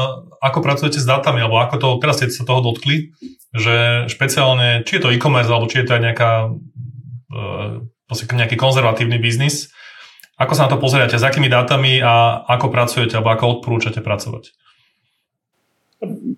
[0.46, 3.18] ako pracujete s datami, alebo ako to, teraz ste sa toho dotkli,
[3.58, 6.32] že špeciálne, či je to e-commerce, alebo či je to aj nejaká,
[7.34, 7.82] uh,
[8.14, 9.74] nejaký konzervatívny biznis,
[10.38, 14.54] ako sa na to pozeráte, s akými dátami a ako pracujete, alebo ako odporúčate pracovať?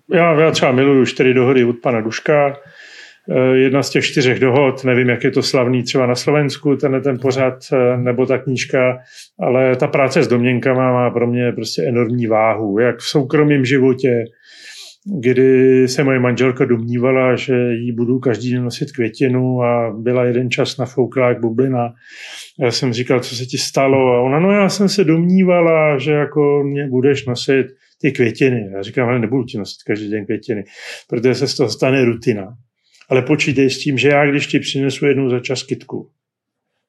[0.08, 2.56] Já, já třeba miluju čtyři dohody od pana Duška.
[3.28, 7.00] Eh, jedna z těch čtyřech dohod, nevím, jak je to slavný třeba na Slovensku, tenhle
[7.00, 8.98] ten pořad eh, nebo ta knížka,
[9.40, 14.24] ale ta práce s domněnkama má pro mě prostě enormní váhu, jak v soukromém životě,
[15.20, 20.50] kdy se moje manželka domnívala, že jí budu každý den nosit květinu a byla jeden
[20.50, 21.92] čas nafouklá jak bublina.
[22.60, 26.12] Já jsem říkal, co se ti stalo a ona, no já jsem se domnívala, že
[26.12, 27.66] jako mě budeš nosit
[28.00, 28.70] ty květiny.
[28.72, 30.64] Já říkám, ale nebudu ti nosit každý den květiny,
[31.08, 32.56] protože se z toho stane rutina.
[33.10, 36.08] Ale počítej s tím, že já, když ti přinesu jednou za čas kytku,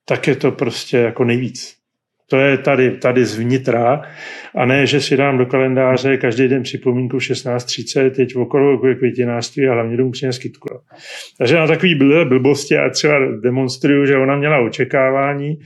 [0.06, 1.82] tak je to prostě jako nejvíc.
[2.30, 4.02] To je tady, tady zvnitra
[4.56, 9.74] a ne, že si dám do kalendáře každý den připomínku 16.30, teď okolo květinářství a
[9.74, 10.68] hlavně jdu přines kytku.
[11.38, 15.60] Takže na takový blbosti a třeba demonstruju, že ona měla očekávání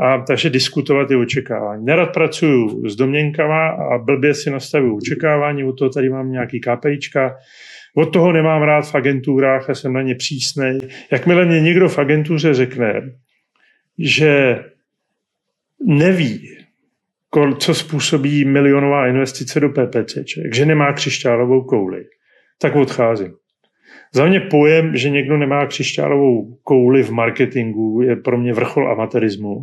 [0.00, 1.84] a takže diskutovat je očekávání.
[1.84, 7.36] Nerad pracuju s domněnkama a blbě si nastavuju očekávání, od toho tady mám nějaký KPIčka,
[7.94, 10.78] od toho nemám rád v agenturách a jsem na ně přísnej.
[11.12, 13.12] Jakmile mě někdo v agentuře řekne,
[13.98, 14.64] že
[15.86, 16.48] neví,
[17.58, 20.18] co způsobí milionová investice do PPC,
[20.52, 22.04] že nemá křišťálovou kouli,
[22.60, 23.32] tak odcházím.
[24.12, 29.56] Za mě pojem, že někdo nemá křišťálovou kouli v marketingu, je pro mě vrchol amatérismu.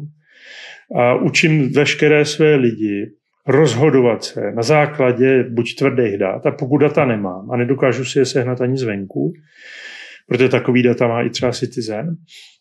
[0.95, 3.11] A učím veškeré své lidi
[3.47, 8.25] rozhodovat se na základě buď tvrdých dat, a pokud data nemám a nedokážu si je
[8.25, 9.33] sehnat ani zvenku,
[10.27, 12.15] protože takový data má i třeba Citizen,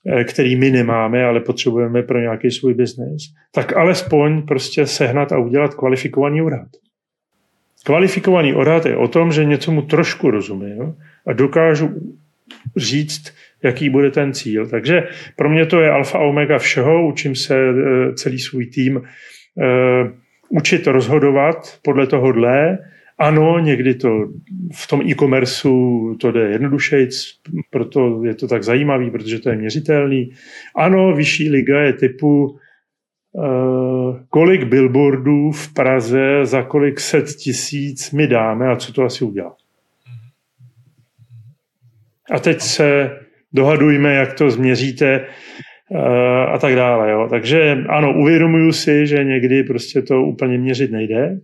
[0.06, 3.22] eh, který my nemáme, ale potřebujeme pro nějaký svůj biznis,
[3.54, 6.68] tak alespoň prostě sehnat a udělat kvalifikovaný odhad.
[7.84, 10.94] Kvalifikovaný odhad je o tom, že něco mu trošku rozumím
[11.26, 12.14] a dokážu
[12.76, 14.68] říct, jaký bude ten cíl.
[14.68, 20.10] Takže pro mě to je alfa omega všeho, učím se eh, celý svůj tým eh,
[20.50, 22.78] učit rozhodovat podle tohohle.
[23.18, 24.28] Ano, někdy to
[24.74, 30.30] v tom e-commerceu to jde jednodušejc, proto je to tak zajímavý, protože to je měřitelný.
[30.76, 32.58] Ano, vyšší liga je typu
[33.32, 39.24] uh, kolik billboardů v Praze za kolik set tisíc my dáme a co to asi
[39.24, 39.56] udělá.
[42.30, 43.10] A teď se
[43.52, 45.26] dohadujme, jak to změříte
[46.52, 47.10] a tak dále.
[47.10, 47.26] Jo.
[47.30, 51.40] Takže ano, uvědomuju si, že někdy prostě to úplně měřit nejde,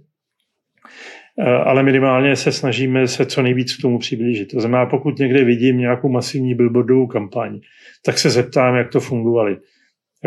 [1.65, 4.51] ale minimálně se snažíme se co nejvíc k tomu přiblížit.
[4.51, 7.61] To znamená, pokud někde vidím nějakou masivní billboardovou kampaň,
[8.05, 9.57] tak se zeptám, jak to fungovali.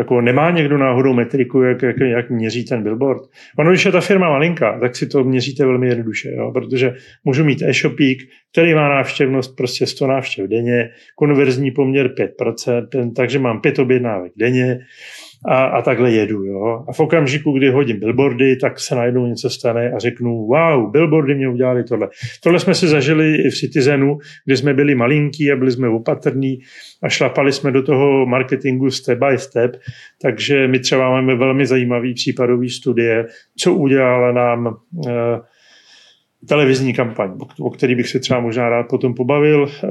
[0.00, 3.22] Jako nemá někdo náhodou metriku, jak, jak, jak měří ten billboard?
[3.58, 6.50] Ono, když je ta firma malinká, tak si to měříte velmi jednoduše, jo?
[6.52, 13.38] protože můžu mít e-shopík, který má návštěvnost prostě 100 návštěv denně, konverzní poměr 5%, takže
[13.38, 14.78] mám 5 objednávek denně,
[15.48, 16.44] a, a takhle jedu.
[16.44, 16.84] Jo?
[16.88, 21.34] A v okamžiku, kdy hodím billboardy, tak se najednou něco stane a řeknu, wow, billboardy
[21.34, 22.08] mě udělali tohle.
[22.42, 26.58] Tohle jsme si zažili i v Citizenu, kde jsme byli malinký a byli jsme opatrní
[27.02, 29.76] a šlapali jsme do toho marketingu step by step,
[30.22, 34.76] takže my třeba máme velmi zajímavý případový studie, co udělala nám
[35.08, 35.40] eh,
[36.48, 39.68] televizní kampaň, o který bych se třeba možná rád potom pobavil.
[39.84, 39.88] Eh,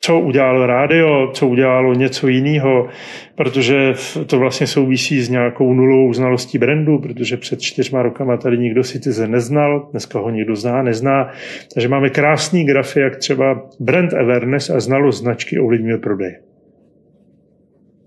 [0.00, 2.88] co udělalo rádio, co udělalo něco jiného,
[3.34, 3.94] protože
[4.26, 9.30] to vlastně souvisí s nějakou nulovou znalostí brandu, protože před čtyřma rokama tady nikdo Citizen
[9.30, 11.30] neznal, dneska ho někdo zná, nezná.
[11.74, 16.36] Takže máme krásný grafy, jak třeba brand awareness a znalost značky ovlivňuje prodej.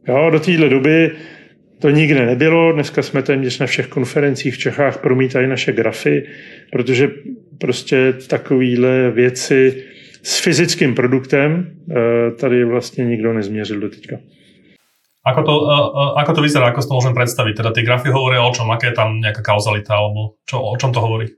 [0.08, 1.12] Jo, do téhle doby
[1.80, 2.72] to nikde nebylo.
[2.72, 6.24] Dneska jsme téměř na všech konferencích v Čechách promítají naše grafy,
[6.72, 7.10] protože
[7.58, 9.84] prostě takovéhle věci
[10.24, 14.18] s fyzickým produktem eh, tady vlastně nikdo nezměřil do teďka.
[15.22, 17.54] Ako to, uh, ako to vyzerá, ako si to môžem predstaviť?
[17.54, 18.74] Teda tie grafy hovoria o čom?
[18.74, 21.30] Aké je tam nejaká kauzalita, alebo čo, o čom to hovorí?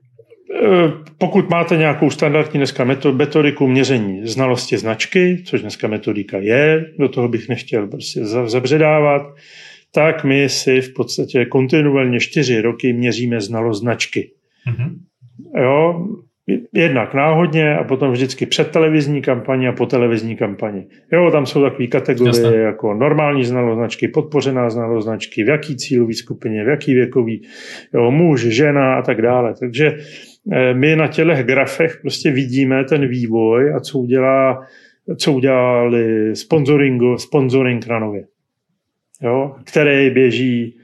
[1.18, 7.28] Pokud máte nějakou standardní dneska metodiku měření znalosti značky, což dneska metodika je, do toho
[7.28, 9.22] bych nechtěl prostě zabředávat,
[9.94, 14.30] tak my si v podstatě kontinuálně čtyři roky měříme znalost značky.
[14.68, 14.90] Mm-hmm.
[15.62, 16.06] Jo,
[16.72, 20.86] jednak náhodně a potom vždycky před televizní kampaní a po televizní kampani.
[21.12, 22.56] Jo, tam jsou takové kategorie Jasne.
[22.56, 27.42] jako normální znalost značky, podpořená znalost značky, v jaký cílový skupině, v jaký věkový,
[27.94, 29.54] jo, muž, žena a tak dále.
[29.60, 29.96] Takže
[30.52, 34.66] eh, my na těchto grafech prostě vidíme ten vývoj a co udělá,
[35.16, 38.24] co udělali sponsoringu, sponsoring na nově.
[39.22, 40.76] Jo, který běží,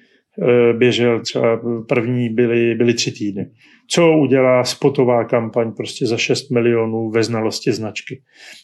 [0.72, 3.50] běžel třeba první byly, byly tři týdny
[3.90, 8.22] co udělá spotová kampaň prostě za 6 milionů ve znalosti značky.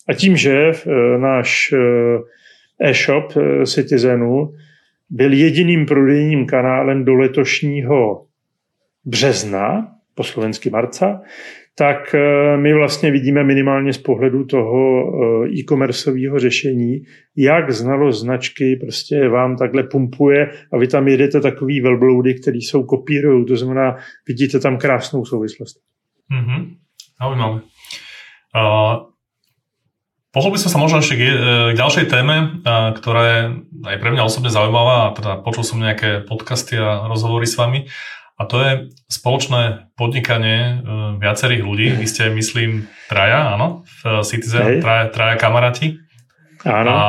[0.09, 3.33] A tím, že eh, náš eh, e-shop
[3.67, 4.55] Citizenu
[5.11, 8.27] byl jediným prodejním kanálem do letošního
[9.05, 11.21] března, po slovensky marca,
[11.79, 17.05] tak eh, my vlastně vidíme minimálně z pohledu toho eh, e-commerceového řešení,
[17.37, 22.83] jak znalost značky prostě vám takhle pumpuje a vy tam jedete takový velbloudy, který jsou
[22.83, 23.97] kopírují, to znamená,
[24.29, 25.77] vidíte tam krásnou souvislost.
[26.33, 26.77] Mm-hmm.
[28.57, 29.13] Uh,
[30.37, 31.33] Pohol by som sa možno ešte k,
[31.73, 32.61] k ďalšej téme,
[32.93, 33.41] ktorá je
[33.89, 37.89] aj pre mňa osobne zaujímavá a teda počul som nejaké podcasty a rozhovory s vami
[38.37, 38.73] a to je
[39.09, 40.75] spoločné podnikanie e,
[41.21, 41.89] viacerých ľudí.
[41.97, 43.89] Vy ste, myslím, traja, áno?
[44.05, 45.97] V Citizen, traja, traja kamaráti.
[46.67, 46.91] Áno.
[46.91, 47.03] A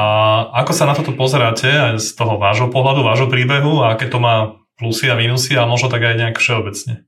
[0.63, 4.21] ako sa na toto pozeráte aj z toho vášho pohľadu, vášho príbehu a aké to
[4.21, 7.06] má plusy a minusy a možno tak aj nejak všeobecne?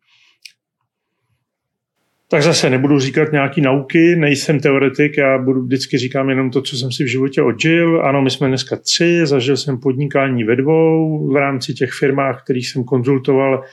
[2.31, 6.77] Tak zase nebudu říkat nějaký nauky, nejsem teoretik, já budu vždycky říkám jenom to, co
[6.77, 8.01] jsem si v životě odžil.
[8.05, 12.69] Ano, my jsme dneska tři, zažil jsem podnikání ve dvou, v rámci těch firmách, kterých
[12.69, 13.63] jsem konzultoval,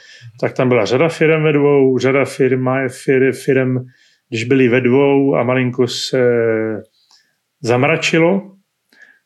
[0.40, 3.76] tak tam byla řada firm ve dvou, řada firm, fir, firm,
[4.28, 6.22] když byli ve dvou a malinko se
[7.62, 8.56] zamračilo,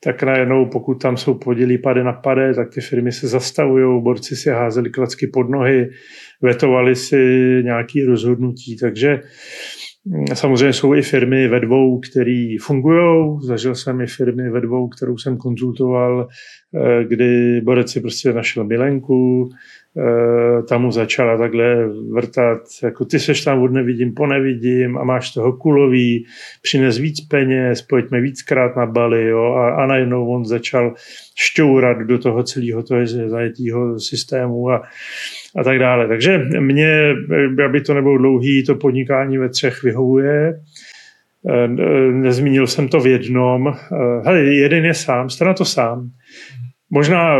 [0.05, 4.37] tak najednou, pokud tam jsou podělí pade na pade, tak ty firmy se zastavují, borci
[4.37, 5.91] si házeli klacky pod nohy,
[6.43, 7.17] vetovali si
[7.65, 9.21] nějaké rozhodnutí, takže
[10.05, 13.39] mm, Samozřejmě jsou i firmy ve dvou, které fungují.
[13.43, 16.29] Zažil jsem i firmy ve dvou, kterou jsem konzultoval,
[16.75, 19.51] eh, kdy Borec si prostě našel milenku,
[20.69, 25.31] tam mu začala takhle vrtat, jako ty seš tam od nevidím po nevidím a máš
[25.35, 26.27] toho kulový,
[26.63, 30.95] přines víc peněz, pojďme víckrát na Bali, jo, a, a najednou on začal
[31.39, 34.83] šťourat do toho celého toho zajetího systému a,
[35.57, 36.09] a tak dále.
[36.09, 37.15] Takže mě,
[37.65, 40.55] aby to nebylo dlouhý, to podnikání ve třech vyhovuje.
[41.49, 41.69] Eh,
[42.13, 43.69] nezmínil jsem to v jednom.
[43.69, 46.11] Eh, hele, jeden je sám, jste na to sám.
[46.93, 47.39] Možná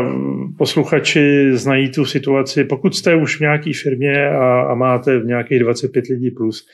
[0.59, 5.59] posluchači znají tu situaci, pokud jste už v nějaké firmě a, a máte v nějakých
[5.59, 6.67] 25 lidí plus,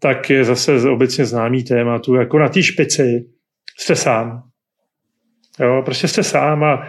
[0.00, 3.24] tak je zase obecně známý tématu, jako na té špici
[3.78, 4.42] jste sám.
[5.60, 6.88] Jo, prostě jste sám a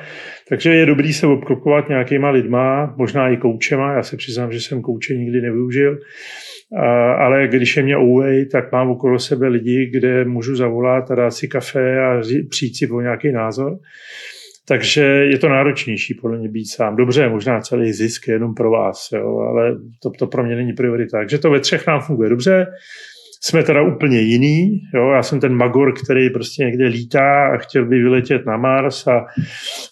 [0.50, 4.82] takže je dobrý se obklopovat nějakýma lidma, možná i koučema, já se přiznám, že jsem
[4.82, 6.00] kouče nikdy nevyužil,
[6.78, 11.16] a, ale když je mě ouej, tak mám okolo sebe lidi, kde můžu zavolat a
[11.16, 13.78] dát si kafe a přijít si o nějaký názor.
[14.68, 16.96] Takže je to náročnější podle mě být sám.
[16.96, 20.74] Dobře, možná celý zisk je jenom pro vás, jo, ale to, to pro mě není
[20.74, 21.18] priorita.
[21.18, 22.68] Takže to ve třech nám funguje dobře.
[23.42, 24.82] Jsme teda úplně jiný.
[24.94, 25.10] Jo?
[25.10, 29.26] Já jsem ten magor, který prostě někde lítá a chtěl by vyletět na Mars a,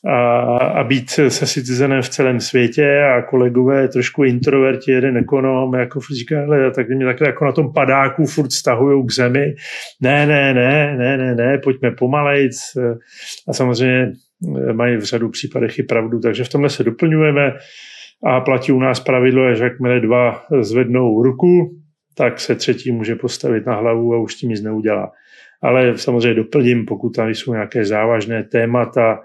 [0.08, 6.00] a, a být se citizenem v celém světě a kolegové trošku introverti, jeden ekonom, jako
[6.18, 9.56] říká, hele, tak mě takhle jako na tom padáku furt stahují k zemi.
[10.02, 12.58] Ne, ne, ne, ne, ne, ne, pojďme pomalejc.
[13.48, 14.12] A samozřejmě
[14.74, 17.52] mají v řadu případech i pravdu, takže v tomhle se doplňujeme
[18.24, 21.80] a platí u nás pravidlo, že jakmile dva zvednou ruku,
[22.16, 25.12] tak se třetí může postavit na hlavu a už tím nic neudělá.
[25.62, 29.20] Ale samozřejmě doplním, pokud tam jsou nějaké závažné témata,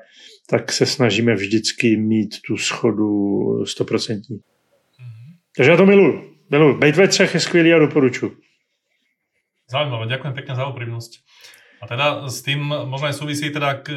[0.50, 4.36] tak se snažíme vždycky mít tu schodu stoprocentní.
[4.36, 5.34] Mm-hmm.
[5.56, 6.34] Takže já to miluji.
[6.50, 6.76] Miluji.
[6.76, 8.36] Bejt ve třech je skvělý a doporučuji.
[9.68, 11.20] Zaujímavé, ďakujem pekne za úprimnosť.
[11.78, 13.92] A teda s tým možno aj súvisí teda k,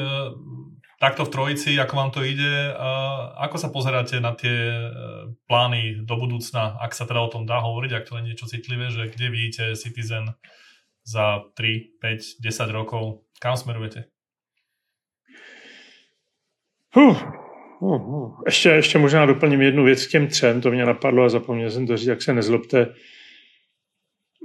[1.02, 2.70] takto v trojici, ako vám to ide,
[3.41, 4.82] ako sa pozeráte na tie e,
[5.49, 8.93] plány do budúcna, ak sa teda o tom dá hovoriť, ak to je niečo citlivé,
[8.93, 10.30] že kde vidíte Citizen
[11.02, 14.14] za 3, 5, 10 rokov, kam smerujete?
[16.93, 17.18] Uh,
[17.82, 18.41] uh, uh.
[18.45, 21.88] Ještě, ještě možná doplním jednu věc k těm třem, to mě napadlo a zapomněl jsem
[21.88, 22.93] to říct, jak se nezlobte.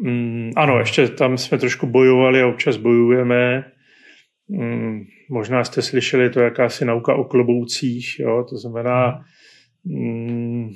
[0.02, 3.75] Mm, ano, ještě tam jsme trošku bojovali a občas bojujeme.
[4.48, 8.44] Mm, možná jste slyšeli to jakási nauka o kloboucích, jo?
[8.50, 9.24] to znamená
[9.84, 10.70] mm,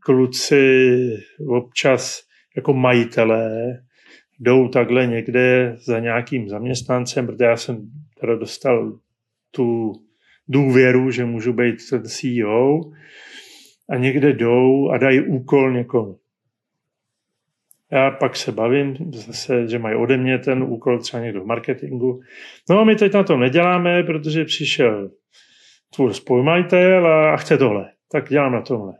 [0.00, 0.98] kluci
[1.48, 2.22] občas
[2.56, 3.78] jako majitelé
[4.40, 8.98] jdou takhle někde za nějakým zaměstnancem, protože já jsem teda dostal
[9.50, 9.92] tu
[10.48, 12.80] důvěru, že můžu být ten CEO
[13.90, 16.18] a někde jdou a dají úkol někomu.
[17.92, 22.20] Já pak se bavím zase, že mají ode mě ten úkol třeba někdo v marketingu.
[22.70, 25.10] No a my teď na to neděláme, protože přišel
[25.94, 27.90] tvůj spolumajitel a chce tohle.
[28.12, 28.92] Tak dělám na tohle.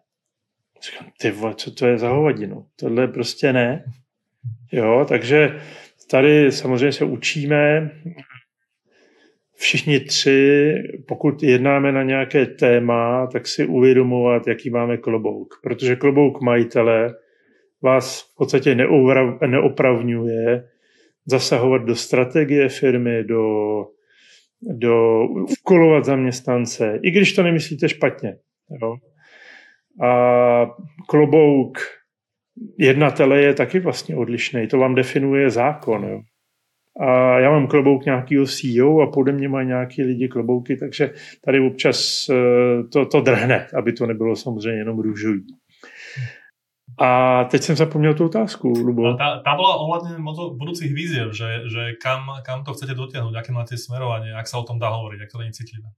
[0.83, 2.67] Říkám, ty vole, co to je za hovadinu?
[2.77, 3.85] Tohle prostě ne.
[4.73, 5.61] Jo, takže
[6.11, 7.91] tady samozřejmě se učíme
[9.57, 10.75] všichni tři,
[11.09, 15.55] pokud jednáme na nějaké téma, tak si uvědomovat, jaký máme klobouk.
[15.63, 17.15] Protože klobouk majitele
[17.83, 18.75] vás v podstatě
[19.47, 20.65] neopravňuje
[21.27, 23.45] zasahovat do strategie firmy, do,
[24.63, 25.25] do
[25.61, 28.37] ukolovat zaměstnance, i když to nemyslíte špatně.
[28.83, 28.97] Jo.
[30.07, 30.71] A
[31.09, 31.79] klobouk
[32.79, 34.67] jednatele je taky vlastně odlišný.
[34.67, 36.05] To vám definuje zákon.
[36.05, 36.21] Jo.
[37.01, 41.11] A já mám klobouk nějakého CEO a pode mě mají nějaký lidi klobouky, takže
[41.45, 45.47] tady občas eh, to, to drhne, aby to nebylo samozřejmě jenom růžový.
[46.99, 49.15] A teď jsem zapomněl tu otázku, Lubo.
[49.15, 50.19] Tá, tá bola ohľadne
[50.59, 54.67] budúcich víziev, že, že kam, kam to chcete dotiahnuť, aké máte smerovanie, ak sa o
[54.67, 55.95] tom dá hovoriť, ak to není citlivé.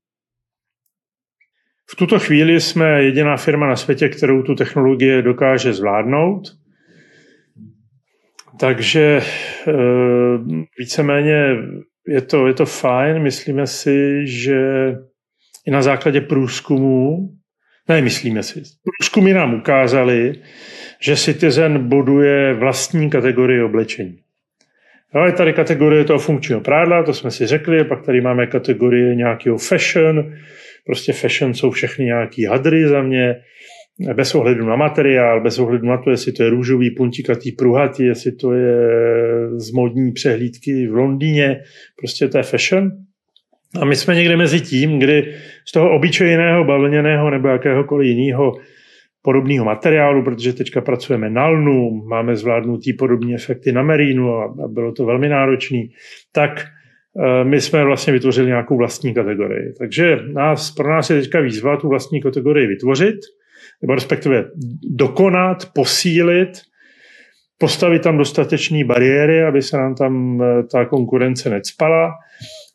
[1.90, 6.52] V tuto chvíli jsme jediná firma na světě, kterou tu technologie dokáže zvládnout.
[8.60, 9.74] Takže eh,
[10.78, 11.56] víceméně
[12.06, 13.22] je to, je to fajn.
[13.22, 14.60] Myslíme si, že
[15.66, 17.30] i na základě průzkumu,
[17.88, 20.32] ne, myslíme si, průzkumy nám ukázaly,
[21.02, 24.18] že Citizen buduje vlastní kategorii oblečení.
[25.14, 29.14] No, je tady kategorie toho funkčního prádla, to jsme si řekli, pak tady máme kategorie
[29.14, 30.32] nějakého fashion,
[30.86, 33.36] prostě fashion jsou všechny nějaký hadry za mě,
[34.14, 38.32] bez ohledu na materiál, bez ohledu na to, jestli to je růžový, puntikatý, pruhatý, jestli
[38.32, 38.76] to je
[39.56, 41.60] z modní přehlídky v Londýně,
[41.98, 42.90] prostě to je fashion.
[43.80, 45.34] A my jsme někde mezi tím, kdy
[45.68, 48.52] z toho obyčejného bavlněného nebo jakéhokoliv jiného
[49.22, 54.68] podobného materiálu, protože teďka pracujeme na lnu, máme zvládnutý podobné efekty na merínu a, a
[54.68, 55.78] bylo to velmi náročné,
[56.32, 59.72] tak e, my jsme vlastně vytvořili nějakou vlastní kategorii.
[59.78, 63.16] Takže nás, pro nás je teďka výzva tu vlastní kategorii vytvořit,
[63.82, 64.44] nebo respektive
[64.90, 66.69] dokonat, posílit,
[67.60, 72.10] postavit tam dostatečné bariéry, aby se nám tam e, ta konkurence necpala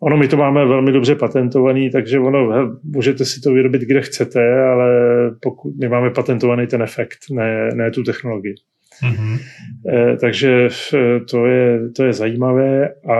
[0.01, 4.01] Ono my to máme velmi dobře patentovaný, takže ono, he, můžete si to vyrobit kde
[4.01, 4.89] chcete, ale
[5.41, 8.55] pokud my máme patentovaný ten efekt, ne, ne tu technologii.
[9.03, 9.39] Mm-hmm.
[9.93, 13.19] E, takže eh, to je, to je zajímavé a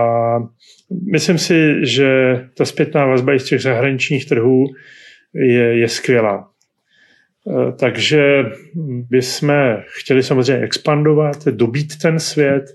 [1.12, 4.66] myslím si, že ta zpětná vazba i z těch zahraničních trhů
[5.34, 6.48] je, je skvělá.
[7.48, 8.44] E, takže
[9.10, 9.52] bychom
[9.86, 12.66] chtěli samozřejmě expandovat, dobít ten svět,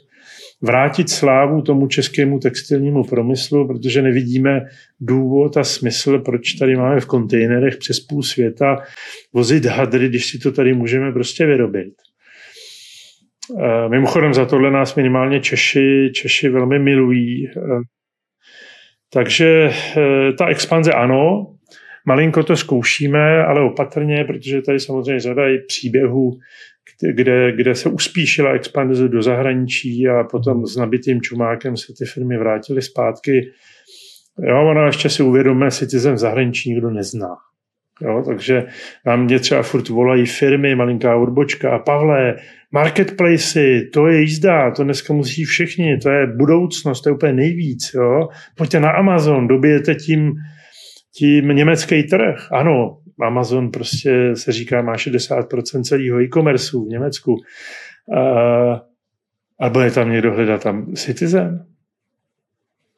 [0.62, 4.66] vrátit slávu tomu českému textilnímu promyslu, protože nevidíme
[5.01, 8.79] důvod a smysl, proč tady máme v kontejnerech přes půl světa
[9.33, 11.95] vozit hadry, když si to tady můžeme prostě vyrobit.
[13.59, 17.47] Eh, mimochodem za tohle nás minimálně Češi, Češi velmi milují.
[17.49, 17.61] Eh,
[19.12, 21.47] takže eh, ta expanze ano,
[22.07, 26.39] malinko to zkoušíme, ale opatrně, protože tady samozřejmě řada příběhů
[27.15, 32.39] kde, kde se uspíšila expanze do zahraničí a potom s nabitým čumákem se ty firmy
[32.39, 33.53] vrátily zpátky.
[34.49, 37.37] Jo, ono ještě si uvědomíme, Citizen v zahraničí nikdo nezná.
[38.03, 38.65] Jo, takže
[39.07, 42.37] nám mě třeba furt volají firmy, malinká odbočka a Pavle,
[42.73, 47.91] marketplace, to je jízda, to dneska musí všichni, to je budoucnost, to je úplně nejvíc.
[47.95, 48.29] Jo.
[48.57, 50.33] Pojďte na Amazon, dobijete tím,
[51.15, 52.53] tím německý trh.
[52.53, 57.37] Ano, Amazon prostě se říká, má 60% celého e-commerce v Německu.
[58.17, 58.21] A,
[59.61, 61.67] a bude tam někdo hledat tam Citizen?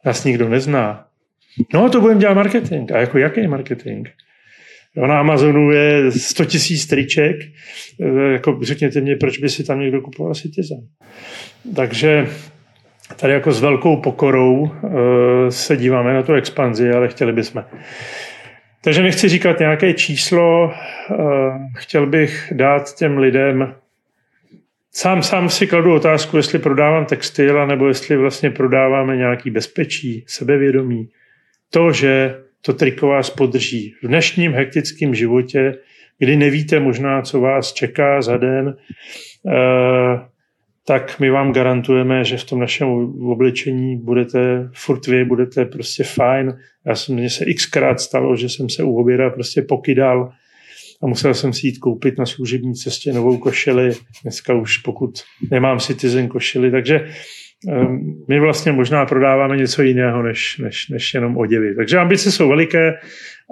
[0.05, 1.07] Nás nikdo nezná.
[1.75, 2.93] No, to budeme dělat marketing.
[2.93, 4.09] A jako jaký marketing?
[4.97, 7.37] Jo, na Amazonu je 100 tisíc triček.
[8.01, 10.79] E, jako řekněte mě, proč by si tam někdo kupoval Citizen.
[11.77, 12.27] Takže
[13.17, 14.71] tady jako s velkou pokorou
[15.49, 17.65] se díváme na tu expanzi, ale chtěli bychom.
[18.85, 20.73] Takže nechci říkat nějaké číslo,
[21.77, 23.75] chtěl bych dát těm lidem
[24.95, 31.09] Sám, sám si kladu otázku, jestli prodávám textil, nebo jestli vlastně prodáváme nějaký bezpečí, sebevědomí.
[31.71, 33.95] To, že to triko vás podrží.
[34.03, 35.75] V dnešním hektickém životě,
[36.19, 38.77] kdy nevíte možná, co vás čeká za den,
[39.49, 39.53] eh,
[40.87, 42.89] tak my vám garantujeme, že v tom našem
[43.23, 46.59] oblečení budete furt vy, budete prostě fajn.
[46.87, 50.33] Já jsem, mně se xkrát stalo, že jsem se u oběda prostě pokydal
[51.03, 53.93] a musel jsem si jít koupit na služební cestě novou košili.
[54.23, 55.11] Dneska už pokud
[55.51, 57.09] nemám Citizen košili, takže
[57.69, 61.75] ehm, my vlastně možná prodáváme něco jiného než, než, než jenom oděvy.
[61.75, 62.93] Takže ambice jsou veliké,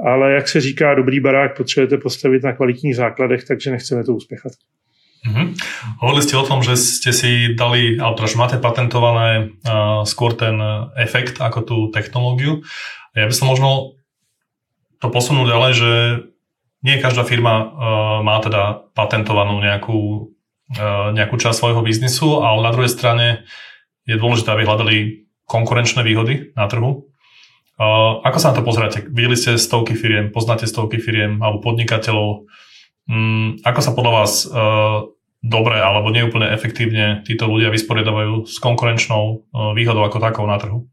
[0.07, 4.53] ale jak se říká, dobrý barák potřebujete postavit na kvalitních základech, takže nechceme to uspěchat.
[5.21, 5.47] Mm-hmm.
[6.01, 10.33] Hovorili ste o tom, že ste si dali, alebo teda, že máte patentované uh, skôr
[10.33, 10.57] ten
[10.97, 12.65] efekt ako tú technológiu.
[13.13, 14.01] Ja by som možno
[14.97, 15.93] to posunul ďalej, že
[16.81, 17.69] nie každá firma uh,
[18.25, 20.33] má teda patentovanú nejakú,
[20.81, 23.45] uh, nejakú časť svojho biznisu, ale na druhej strane
[24.09, 24.97] je dôležité, aby hľadali
[25.45, 27.05] konkurenčné výhody na trhu.
[27.77, 29.05] Uh, ako sa na to pozeráte?
[29.13, 32.49] Videli ste stovky firiem, poznáte stovky firiem alebo podnikateľov.
[33.11, 35.03] Um, ako sa podľa vás uh,
[35.43, 40.87] dobre alebo neúplne efektívne títo ľudia vysporiadavajú s konkurenčnou uh, výhodou ako takou na trhu?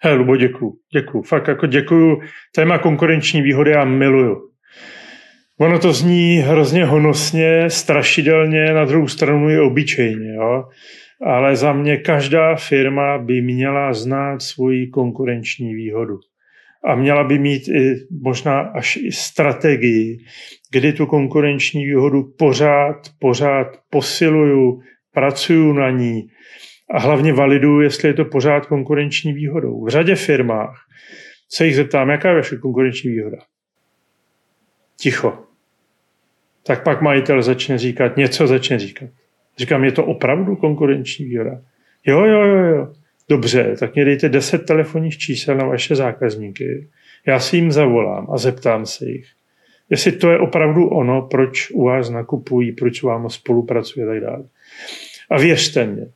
[0.00, 0.72] Hej, Lubo, děkuju.
[0.92, 1.22] Děkuju.
[1.22, 2.20] Fakt jako děkuju.
[2.54, 4.36] Téma konkurenční výhody já miluju.
[5.60, 10.34] Ono to zní hrozně honosně, strašidelně, na druhou stranu je obyčejně.
[10.34, 10.64] Jo?
[11.26, 16.18] Ale za mě každá firma by měla znát svoji konkurenční výhodu.
[16.86, 20.18] A měla by mít i možná až i strategii,
[20.72, 24.80] kdy tu konkurenční výhodu pořád, pořád posiluju,
[25.12, 26.28] pracuju na ní
[26.90, 29.84] a hlavně validuju, jestli je to pořád konkurenční výhodou.
[29.84, 30.84] V řadě firmách
[31.48, 33.38] se jich zeptám, jaká je vaše konkurenční výhoda?
[35.00, 35.46] Ticho
[36.66, 39.10] tak pak majitel začne říkat, něco začne říkat.
[39.58, 41.60] Říkám, je to opravdu konkurenční výhoda?
[42.06, 42.92] Jo, jo, jo, jo.
[43.28, 46.88] Dobře, tak mě dejte 10 telefonních čísel na vaše zákazníky.
[47.26, 49.26] Já si jim zavolám a zeptám se jich,
[49.90, 54.44] jestli to je opravdu ono, proč u vás nakupují, proč vám spolupracují a tak dále.
[55.30, 56.06] A věřte mě,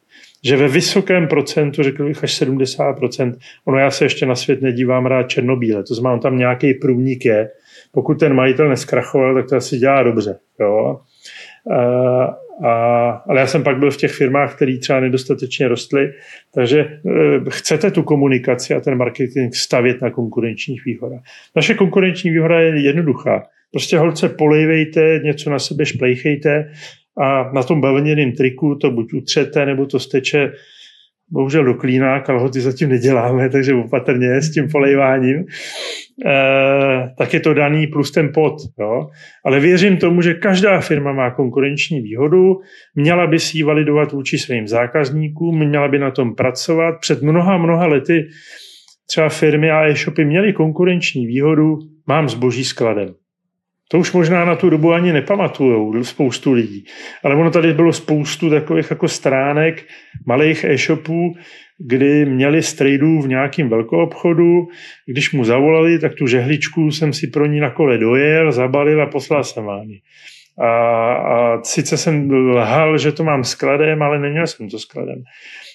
[0.45, 3.35] že ve vysokém procentu, řekl bych až 70%,
[3.65, 7.51] ono já se ještě na svět nedívám rád černobíle, to znamená, tam nějaký průnik je,
[7.93, 10.39] pokud ten majitel neskrachoval, tak to asi dělá dobře.
[10.61, 11.01] Jo?
[12.65, 16.13] A, ale já jsem pak byl v těch firmách, které třeba nedostatečně rostly,
[16.55, 16.99] takže e,
[17.49, 21.21] chcete tu komunikaci a ten marketing stavět na konkurenčních výhodách.
[21.57, 23.47] Naše konkurenční výhoda je jednoduchá.
[23.73, 26.73] Prostě holce polejvejte, něco na sebe šplejchejte
[27.19, 30.53] a na tom bavlněném triku to buď utřete, nebo to steče
[31.33, 35.45] bohužel do klína, kalhoty zatím neděláme, takže opatrně s tím polejváním, e,
[37.19, 38.57] tak je to daný plus ten pot.
[38.81, 39.09] Jo?
[39.45, 42.57] Ale věřím tomu, že každá firma má konkurenční výhodu,
[42.95, 46.95] měla by si ji validovat vůči svým zákazníkům, měla by na tom pracovat.
[47.01, 48.29] Před mnoha, mnoha lety
[49.11, 53.20] třeba firmy a e-shopy měly konkurenční výhodu, mám zboží skladem.
[53.93, 56.85] To už možná na tu dobu ani nepamatujou spoustu lidí.
[57.25, 59.87] Ale ono tady bylo spoustu takových jako stránek
[60.27, 61.35] malých e-shopů,
[61.79, 64.69] kdy měli strejdů v nějakém velkoobchodu.
[65.07, 69.07] Když mu zavolali, tak tu žehličku jsem si pro ní na kole dojel, zabalil a
[69.07, 70.01] poslal jsem vám ji.
[70.59, 75.23] A, a sice jsem lhal, že to mám skladem, ale neměl jsem to skladem.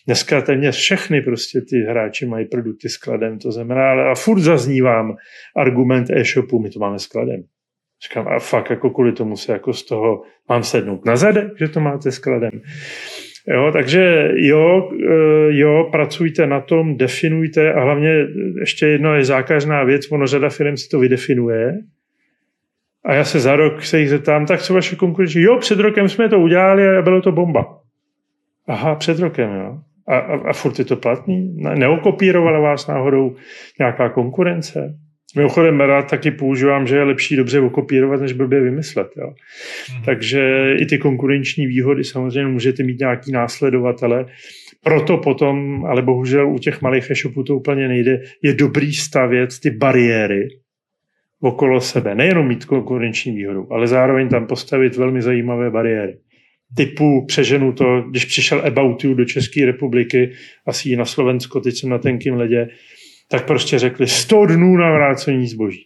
[0.06, 5.16] Dneska téměř všechny prostě ty hráči mají produkty skladem, to znamená, ale a furt zaznívám
[5.58, 7.44] argument e-shopu, my to máme skladem.
[8.10, 11.68] Říkám, a fakt jako kvůli tomu se jako z toho mám sednout na zadek, že
[11.68, 12.62] to máte skladem.
[13.48, 18.10] Jo, takže jo, eh, jo, pracujte na tom, definujte a hlavně
[18.60, 21.74] ještě jedno je zákazná věc, ono řada firm si to vydefinuje.
[23.06, 25.42] A já se za rok se jich zeptám, tak co vaše konkurenční?
[25.42, 27.80] Jo, před rokem jsme to udělali a bylo to bomba.
[28.68, 29.78] Aha, před rokem, jo.
[30.08, 31.58] A, a, a furt je to platný?
[31.58, 33.36] Neokopírovala vás náhodou
[33.80, 34.98] nějaká konkurence?
[35.36, 39.08] Mimochodem rád taky používám, že je lepší dobře okopírovat, než blbě vymyslet.
[39.18, 39.34] Jo.
[39.98, 40.04] Mm.
[40.04, 44.26] Takže i ty konkurenční výhody samozřejmě můžete mít nějaký následovatele.
[44.84, 49.70] Proto potom, ale bohužel u těch malých e-shopů to úplně nejde, je dobrý stavět ty
[49.70, 50.48] bariéry
[51.42, 52.16] okolo sebe.
[52.16, 56.18] Nejenom mít konkurenční výhodu, ale zároveň tam postavit velmi zajímavé bariéry.
[56.78, 60.32] Typu přeženu to, když přišel About You do České republiky,
[60.66, 62.68] asi na Slovensko, teď jsem na tenkým ledě,
[63.28, 65.86] tak prostě řekli 100 dnů na vrácení zboží.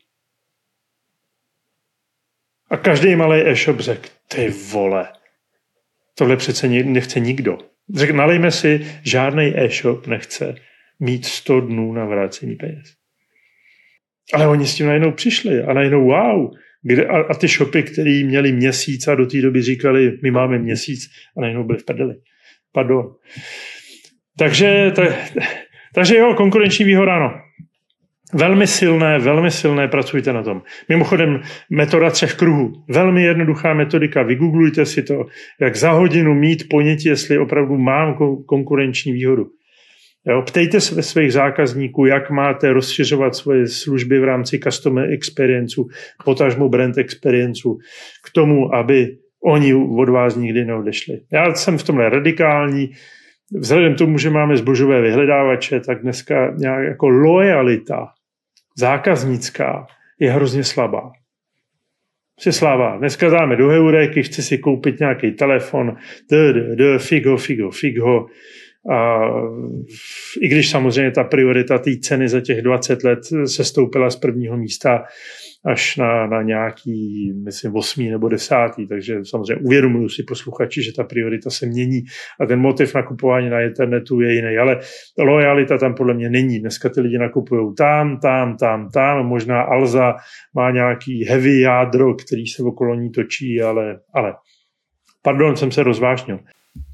[2.70, 5.08] A každý malý e-shop řekl, ty vole,
[6.16, 7.58] tohle přece nechce nikdo.
[7.96, 10.56] Řek, nalejme si, žádný e-shop nechce
[11.00, 12.94] mít 100 dnů na vrácení peněz.
[14.34, 16.52] Ale oni s tím najednou přišli a najednou wow.
[16.82, 20.60] Kde, a, a ty shopy, které měli měsíc a do té doby říkali, my máme
[20.60, 21.00] měsíc
[21.38, 22.16] a najednou byli v prdeli.
[22.72, 23.16] Pardon.
[24.38, 25.04] Takže, ta,
[25.96, 27.34] takže jo, konkurenční výhoda, ano.
[28.34, 30.62] Velmi silné, velmi silné, pracujte na tom.
[30.90, 32.74] Mimochodem, metoda třech kruhů.
[32.90, 34.24] Velmi jednoduchá metodika.
[34.24, 35.26] Vygooglujte si to,
[35.62, 39.46] jak za hodinu mít ponětí, jestli opravdu mám konkurenční výhodu.
[40.28, 45.82] Jo, ptejte se svých zákazníků, jak máte rozšiřovat svoje služby v rámci customer experience,
[46.26, 47.70] potažmu brand experience,
[48.24, 51.20] k tomu, aby oni od vás nikdy neodešli.
[51.34, 52.90] Já jsem v tomhle radikální.
[53.52, 58.08] Vzhledem tomu, že máme zbožové vyhledávače, tak dneska nějak jako lojalita
[58.78, 59.88] zákaznická
[60.20, 61.12] je hrozně slabá.
[62.40, 62.98] Se slabá.
[62.98, 65.98] Dneska dáme do heuréky, chci si koupit nějaký telefon,
[66.32, 68.26] d, d, d, figo, figo, figo.
[68.92, 69.20] A
[70.42, 74.58] I když samozřejmě ta priorita té ceny za těch 20 let se stoupila z prvního
[74.58, 75.04] místa
[75.66, 81.04] až na, na nějaký, myslím, osmý nebo desátý, takže samozřejmě uvědomuju si posluchači, že ta
[81.04, 82.02] priorita se mění
[82.40, 84.80] a ten motiv nakupování na internetu je jiný, ale
[85.18, 86.60] lojalita tam podle mě není.
[86.60, 90.16] Dneska ty lidi nakupují tam, tam, tam, tam, možná Alza
[90.56, 94.34] má nějaký heavy jádro, který se okolo ní točí, ale, ale
[95.24, 96.40] pardon, jsem se rozvášnil.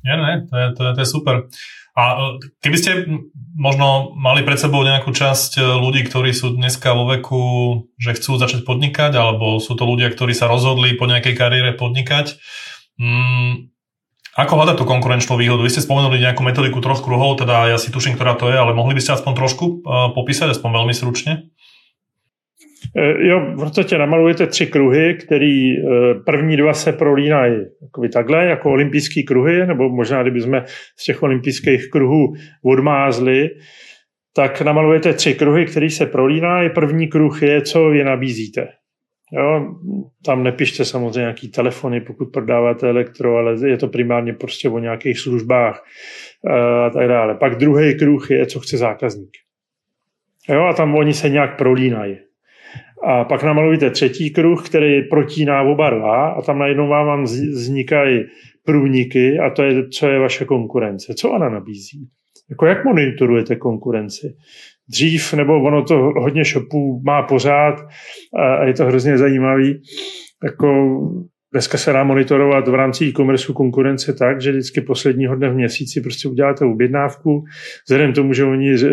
[0.06, 1.44] Nie, ne, to je, to, je, to je super.
[1.96, 2.16] A e,
[2.60, 2.92] keby ste
[3.56, 7.44] možno mali pred sebou nejakú časť e, ľudí, ktorí sú dneska vo veku,
[7.96, 12.36] že chcú začať podnikať, alebo sú to ľudia, ktorí sa rozhodli po nejakej kariére podnikať,
[13.00, 13.72] mm,
[14.36, 15.64] ako hľadať tú konkurenčnú výhodu?
[15.64, 18.76] Vy ste spomenuli nejakú metodiku troch kruhov, teda ja si tuším, ktorá to je, ale
[18.76, 21.55] mohli by ste aspoň trošku uh, popísať, aspoň veľmi stručne?
[22.98, 25.84] Eh, jo, v podstatě namalujete tři kruhy, který eh,
[26.26, 30.64] první dva se prolínají jako takhle, jako olympijský kruhy, nebo možná, kdyby jsme
[30.98, 32.34] z těch olympijských kruhů
[32.64, 33.50] odmázli,
[34.36, 36.70] tak namalujete tři kruhy, který se prolínají.
[36.70, 38.68] První kruh je, co vy nabízíte.
[39.32, 39.76] Jo,
[40.26, 45.20] tam nepište samozřejmě nějaký telefony, pokud prodáváte elektro, ale je to primárně prostě o nějakých
[45.20, 45.84] službách
[46.50, 47.36] eh, a tak dále.
[47.36, 49.32] Pak druhý kruh je, co chce zákazník.
[50.50, 52.18] Jo, a tam oni se nějak prolínají.
[53.08, 58.24] A pak namalujete třetí kruh, který protíná oba dva a tam najednou vám vznikají
[58.66, 61.14] průniky a to je, co je vaše konkurence.
[61.14, 62.08] Co ona nabízí?
[62.50, 64.36] Jako jak monitorujete konkurenci?
[64.90, 67.76] Dřív, nebo ono to hodně shopů má pořád
[68.40, 69.82] a je to hrozně zajímavý,
[70.44, 71.00] jako
[71.56, 76.02] Dneska se dá monitorovat v rámci e-commerce konkurence tak, že vždycky posledního dne v měsíci
[76.02, 77.44] prostě uděláte objednávku.
[77.88, 78.88] Vzhledem tomu, že oni e,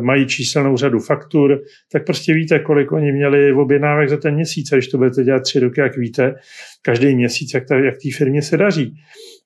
[0.00, 1.60] mají číselnou řadu faktur,
[1.92, 4.72] tak prostě víte, kolik oni měli v objednávek za ten měsíc.
[4.72, 6.34] A když to budete dělat tři roky, jak víte,
[6.82, 8.94] každý měsíc, jak, jak té firmě se daří.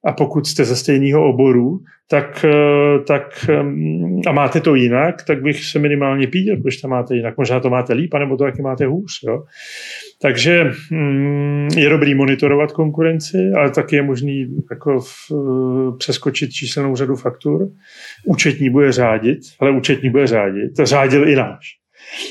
[0.04, 1.80] A pokud jste ze stejného oboru,
[2.10, 3.50] tak, e, tak
[4.26, 7.36] a máte to jinak, tak bych se minimálně píděl, proč to máte jinak.
[7.38, 9.12] Možná to máte líp, nebo to taky máte hůř.
[9.28, 9.42] Jo?
[10.22, 15.32] Takže mm, je dobrý monitorovat konkurenci, ale taky je možný jako v,
[15.98, 17.68] přeskočit číselnou řadu faktur.
[18.26, 20.76] Účetní bude řádit, ale účetní bude řádit.
[20.76, 21.82] To řádil i náš.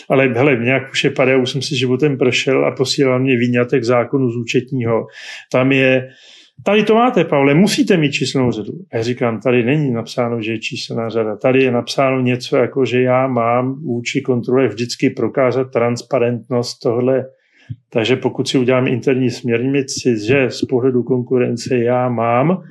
[0.09, 3.83] Ale hele, nějak už je padá, už jsem si životem prošel a posílal mě výňatek
[3.83, 5.05] zákonu z účetního.
[5.51, 6.09] Tam je,
[6.63, 8.73] tady to máte, Pavle, musíte mít číselnou řadu.
[8.91, 11.35] A já říkám, tady není napsáno, že je číselná řada.
[11.35, 17.25] Tady je napsáno něco, jako že já mám vůči kontrole vždycky prokázat transparentnost tohle
[17.89, 22.63] takže pokud si udělám interní směrnici, že z pohledu konkurence já mám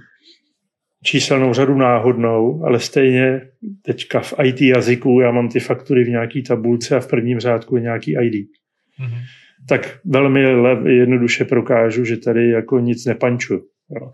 [1.05, 3.41] číselnou řadu náhodnou, ale stejně
[3.83, 7.77] teďka v IT jazyku já mám ty faktury v nějaký tabulce a v prvním řádku
[7.77, 8.35] je nějaký ID.
[8.35, 9.21] Mm-hmm.
[9.69, 10.41] Tak velmi
[10.87, 13.61] jednoduše prokážu, že tady jako nic nepanču.
[13.91, 14.11] Jo.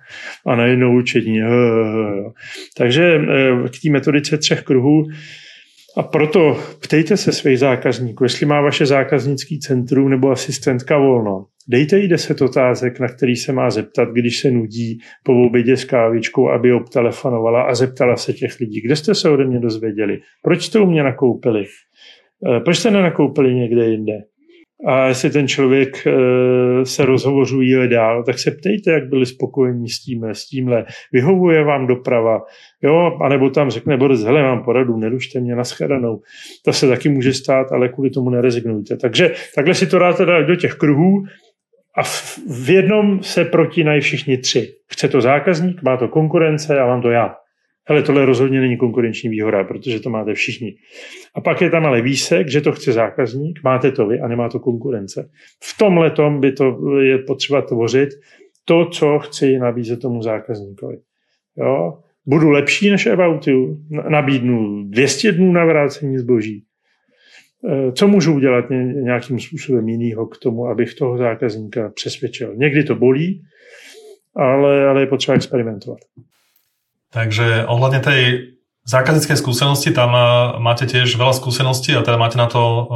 [0.46, 1.36] A najednou učení.
[1.36, 2.32] Jo, jo.
[2.76, 5.04] Takže eh, k té metodice třech kruhů
[5.96, 11.46] a proto ptejte se svých zákazníků, jestli má vaše zákaznický centrum nebo asistentka volno.
[11.68, 15.84] Dejte jí deset otázek, na který se má zeptat, když se nudí po obědě s
[15.84, 20.62] kávičkou, aby obtelefonovala a zeptala se těch lidí, kde jste se ode mě dozvěděli, proč
[20.62, 24.12] jste u mě nakoupili, eh, proč jste nenakoupili někde jinde.
[24.84, 30.00] A jestli ten člověk eh, se rozhovořuje dál, tak se ptejte, jak byli spokojení s
[30.00, 30.84] tímhle, s tímhle.
[31.12, 32.42] Vyhovuje vám doprava,
[32.82, 36.20] jo, anebo tam řekne Boris, hele, mám poradu, nerušte mě na shledanou.
[36.64, 38.96] To se taky může stát, ale kvůli tomu nerezignujte.
[38.96, 41.24] Takže takhle si to dáte do těch kruhů
[41.96, 44.74] a v jednom se protínají všichni tři.
[44.92, 47.34] Chce to zákazník, má to konkurence a mám to já.
[47.88, 50.74] Hele, tohle rozhodně není konkurenční výhoda, protože to máte všichni.
[51.34, 54.48] A pak je tam ale výsek, že to chce zákazník, máte to vy a nemá
[54.48, 55.30] to konkurence.
[55.62, 55.78] V
[56.14, 58.08] tom by to je potřeba tvořit
[58.64, 60.96] to, co chci nabízet tomu zákazníkovi.
[61.56, 61.98] Jo?
[62.26, 63.78] Budu lepší než About You?
[64.08, 66.64] Nabídnu 200 dnů na vrácení zboží?
[67.68, 68.64] Eh, co můžu udělat
[69.02, 72.54] nějakým způsobem jinýho k tomu, abych toho zákazníka přesvědčil?
[72.56, 73.42] Někdy to bolí,
[74.36, 75.98] ale, ale je potřeba experimentovat.
[77.16, 78.38] Takže ohledně té
[78.88, 82.86] zákaznické skúsenosti, tam eh, máte tiež veľa skúseností a teda máte na to uh,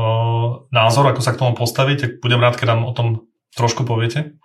[0.69, 3.25] názor, ako sa k tomu postaviť, tak budem rád, keď nám o tom
[3.57, 4.37] trošku poviete.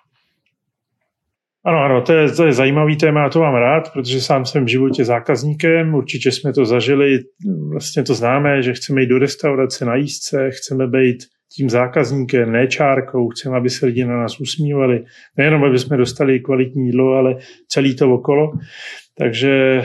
[1.65, 4.79] Ano, ano, to je, to je zajímavý téma, to mám rád, protože sám jsem v
[4.79, 7.19] životě zákazníkem, určitě jsme to zažili,
[7.71, 11.17] vlastně to známe, že chceme jít do restaurace na jízdce, chceme být
[11.55, 15.03] tím zákazníkem, ne čárkou, chceme, aby se lidi na nás usmívali,
[15.37, 17.35] nejenom, aby jsme dostali kvalitní jídlo, ale
[17.67, 18.51] celý to okolo.
[19.17, 19.83] Takže e,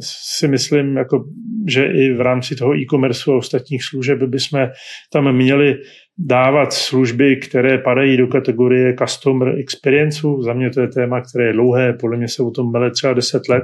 [0.00, 1.24] si myslím, jako,
[1.68, 4.68] že i v rámci toho e-commerce a ostatních služeb bychom
[5.12, 5.76] tam měli
[6.18, 10.20] dávat služby, které padají do kategorie customer experience.
[10.40, 13.12] Za mě to je téma, které je dlouhé, podle mě se o tom mele třeba
[13.12, 13.62] 10 let.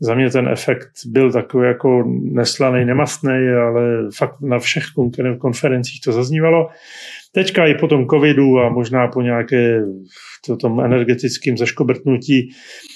[0.00, 4.84] Za mě ten efekt byl takový jako neslaný, nemastný, ale fakt na všech
[5.38, 6.68] konferencích to zaznívalo.
[7.32, 9.82] Teďka i po tom covidu a možná po nějaké
[10.60, 12.89] tom energetickém zaškobrtnutí Eh,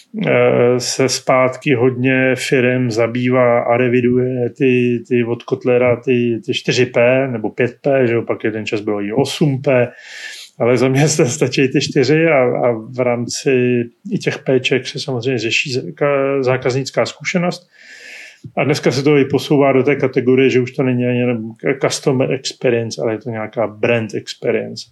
[0.78, 7.48] se zpátky hodně firm zabývá a reviduje ty, ty od Kotlera ty, ty 4P nebo
[7.48, 9.88] 5P, že jo, pak jeden čas bylo i 8P,
[10.58, 15.38] ale za mě stačí ty čtyři a, a v rámci i těch péček se samozřejmě
[15.38, 15.72] řeší
[16.40, 17.68] zákaznická zkušenost.
[18.56, 21.22] A dneska se to i posouvá do té kategorie, že už to není ani
[21.82, 24.86] customer experience, ale je to nějaká brand experience.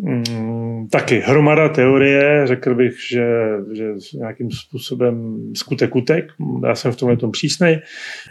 [0.00, 3.26] Mm, taky hromada teorie, řekl bych, že,
[3.72, 3.84] že
[4.14, 6.32] nějakým způsobem skutek utek.
[6.66, 7.80] Já jsem v tomhle tom přísnej.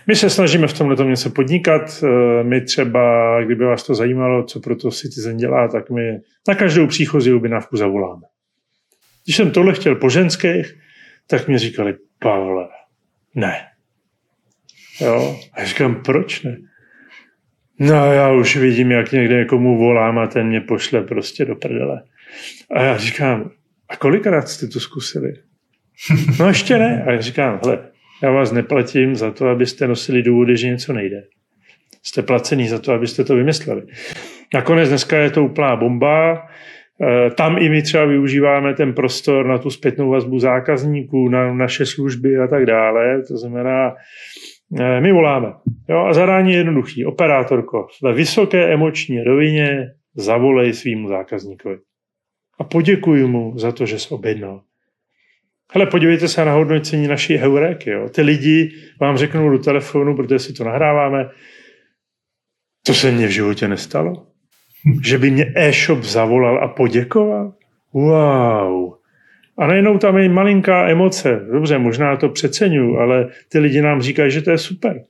[0.08, 2.04] My se snažíme v tomhle tom něco podnikat.
[2.04, 6.56] Eh, my třeba, kdyby vás to zajímalo, co pro to Citizen dělá, tak my na
[6.56, 8.22] každou příchozí objednávku zavoláme.
[9.26, 10.76] Když jsem tohle chtěl po ženských,
[11.28, 12.68] tak mi říkali, Pavle,
[13.36, 13.56] ne.
[15.02, 15.38] Jo?
[15.54, 16.58] A já říkám, proč ne?
[17.80, 22.04] No já už vidím, jak někde někomu volám a ten mě pošle prostě do prdele.
[22.72, 23.52] A já říkám,
[23.90, 25.34] a kolikrát jste to zkusili?
[26.40, 27.04] No ještě ne.
[27.08, 27.80] A já říkám, hele,
[28.24, 31.24] já vás neplatím za to, abyste nosili důvody, že něco nejde.
[32.04, 33.82] Jste placený za to, abyste to vymysleli.
[34.54, 36.34] Nakonec dneska je to úplná bomba.
[37.02, 41.86] E, tam i my třeba využíváme ten prostor na tu zpětnou vazbu zákazníků, na naše
[41.86, 43.22] služby a tak dále.
[43.28, 44.57] To znamená, Eh,
[45.00, 45.54] my voláme.
[45.90, 47.06] Jo, a zadání je jednoduchý.
[47.06, 51.78] Operátorko, ve vysoké emoční rovině zavolej svým zákazníkovi.
[52.60, 54.62] A poděkuji mu za to, že jsi objednal.
[55.74, 57.90] Hele, podívejte se na hodnocení naší heuréky.
[57.90, 58.10] Jo.
[58.10, 61.30] Ty lidi vám řeknou do telefonu, protože si to nahráváme,
[62.86, 64.28] to se mně v životě nestalo.
[65.06, 67.54] Že by mě e-shop zavolal a poděkoval.
[67.94, 68.97] Wow.
[69.58, 71.42] A najednou tam je malinká emoce.
[71.52, 75.02] Dobře, možná to přeceňuju, ale ty lidi nám říkají, že to je super.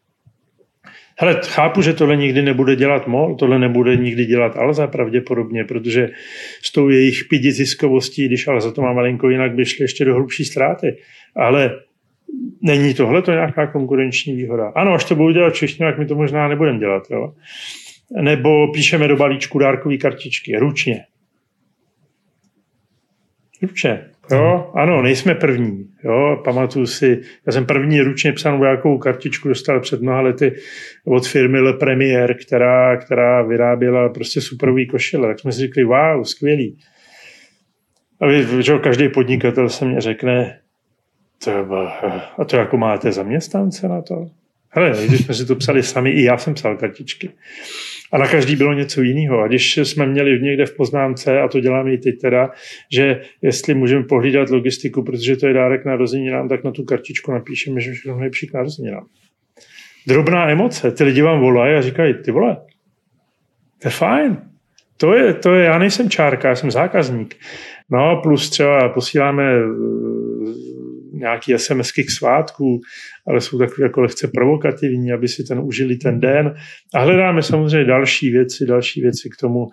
[1.19, 6.09] Hele, chápu, že tohle nikdy nebude dělat MOL, tohle nebude nikdy dělat Alza pravděpodobně, protože
[6.63, 10.15] s tou jejich pidi ziskovostí, když Alza to má malinko jinak, by šli ještě do
[10.15, 10.97] hlubší ztráty.
[11.35, 11.71] Ale
[12.61, 14.71] není tohle to nějaká konkurenční výhoda?
[14.75, 17.03] Ano, až to budou dělat všichni, tak my to možná nebudeme dělat.
[17.11, 17.33] Jo?
[18.21, 21.05] Nebo píšeme do balíčku dárkové kartičky ručně.
[23.61, 24.05] Ručně.
[24.31, 25.89] Jo, ano, nejsme první.
[26.03, 30.55] Jo, pamatuju si, já jsem první ručně psanou nějakou kartičku dostal před mnoha lety
[31.05, 35.27] od firmy Le Premier, která, která vyráběla prostě superový košile.
[35.27, 36.77] Tak jsme si řekli, wow, skvělý.
[38.19, 40.59] A vy, že každý podnikatel se mě řekne,
[41.43, 41.51] to,
[42.37, 44.27] a to jako máte zaměstnance na to?
[44.77, 47.29] Hele, když jsme si to psali sami, i já jsem psal kartičky.
[48.11, 49.41] A na každý bylo něco jiného.
[49.41, 52.49] A když jsme měli někde v poznámce, a to děláme i teď teda,
[52.93, 57.81] že jestli můžeme pohlídat logistiku, protože to je dárek narozeninám, tak na tu kartičku napíšeme,
[57.81, 59.05] že všechno nejlepší k narozeninám.
[60.07, 60.91] Drobná emoce.
[60.91, 62.57] Ty lidi vám volají a říkají, ty vole,
[63.81, 64.37] to je fajn.
[64.97, 67.35] To je, to je, já nejsem čárka, já jsem zákazník.
[67.91, 69.43] No plus třeba posíláme
[71.19, 72.79] nějaký SMSky k svátku,
[73.27, 76.55] ale jsou takové jako lehce provokativní, aby si ten užili ten den.
[76.93, 79.67] A hledáme samozřejmě další věci, další věci k tomu,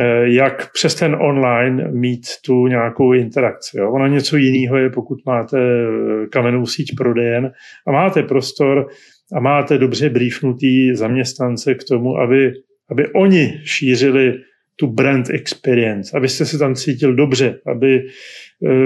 [0.00, 3.78] eh, jak přes ten online mít tu nějakou interakci.
[3.78, 3.92] Jo.
[3.92, 7.52] Ono něco jiného je, pokud máte eh, kamennou síť prodejen
[7.86, 8.86] a máte prostor
[9.32, 12.52] a máte dobře briefnutý zaměstnance k tomu, aby,
[12.90, 14.34] aby oni šířili
[14.76, 18.02] tu brand experience, abyste se tam cítil dobře, aby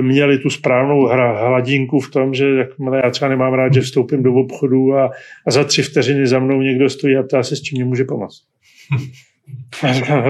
[0.01, 4.35] měli tu správnou hladinku v tom, že jakmile já třeba nemám rád, že vstoupím do
[4.35, 5.11] obchodu a,
[5.47, 8.05] a za tři vteřiny za mnou někdo stojí a ptá se, s čím mě může
[8.05, 8.43] pomoct.
[9.83, 10.25] A říkám,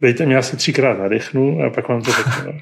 [0.00, 2.52] dejte mě asi třikrát nadechnu a pak vám to řeknu.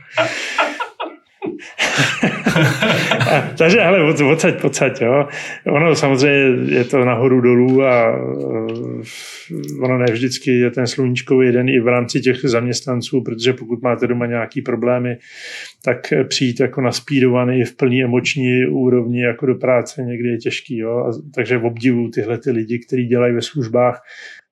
[3.58, 5.28] takže ale od, odsaď, podsaď, jo.
[5.66, 8.18] Ono samozřejmě je to nahoru dolů a
[9.80, 14.06] ono ne vždycky je ten sluníčkový den i v rámci těch zaměstnanců, protože pokud máte
[14.06, 15.16] doma nějaký problémy,
[15.84, 20.78] tak přijít jako naspídovaný v plný emoční úrovni jako do práce někdy je těžký.
[20.78, 20.98] Jo?
[20.98, 24.02] A, takže obdivu tyhle ty lidi, kteří dělají ve službách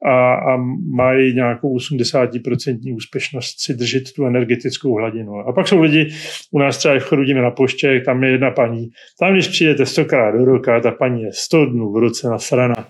[0.05, 0.57] a, a
[0.95, 5.35] mají nějakou 80% úspěšnost si držet tu energetickou hladinu.
[5.35, 6.15] A pak jsou lidi,
[6.51, 8.89] u nás třeba chodíme na poště, tam je jedna paní,
[9.21, 12.89] tam když přijdete stokrát do roka, ta paní je 100 dnů v roce nasrana.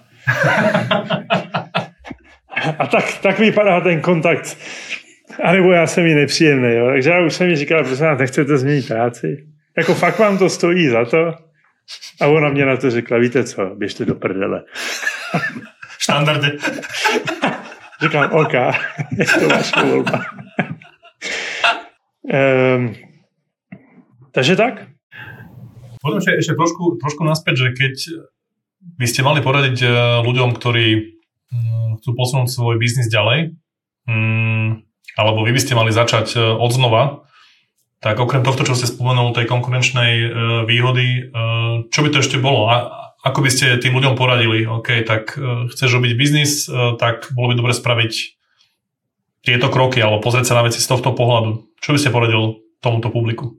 [2.79, 4.59] A tak, tak vypadá ten kontakt.
[5.43, 6.75] A nebo já jsem jí nepříjemný.
[6.75, 6.87] Jo.
[6.87, 9.47] Takže já už jsem jí říkal, prosím vás, nechcete změnit práci?
[9.77, 11.35] Jako fakt vám to stojí za to?
[12.21, 14.63] A ona mě na to řekla, víte co, běžte do prdele.
[16.03, 16.59] Štandardy.
[18.03, 18.55] Říkám, OK,
[19.19, 20.19] je to vaše volba.
[22.27, 22.95] um,
[24.35, 24.91] takže tak.
[26.03, 27.95] Poďme ešte, ešte trošku, trošku naspäť, že keď
[28.99, 29.91] by ste mali poradiť eh,
[30.27, 30.87] ľuďom, ktorí
[31.55, 33.55] hm, chcú posunúť svoj biznis ďalej,
[34.11, 34.83] hm,
[35.15, 37.23] alebo vy by ste mali začať eh, od znova,
[38.03, 40.31] tak okrem tohto, čo ste spomenul, tej konkurenčnej eh,
[40.67, 41.31] výhody,
[41.95, 42.67] čo by to ešte bolo?
[42.67, 44.67] A ako by ste tým ľuďom poradili?
[44.67, 45.39] OK, tak
[45.71, 46.67] chceš robiť biznis,
[46.99, 48.13] tak bolo by dobre spraviť
[49.43, 51.79] tieto kroky, alebo pozrieť sa na veci z tohto pohľadu.
[51.83, 53.59] Čo by ste poradil tomuto publiku?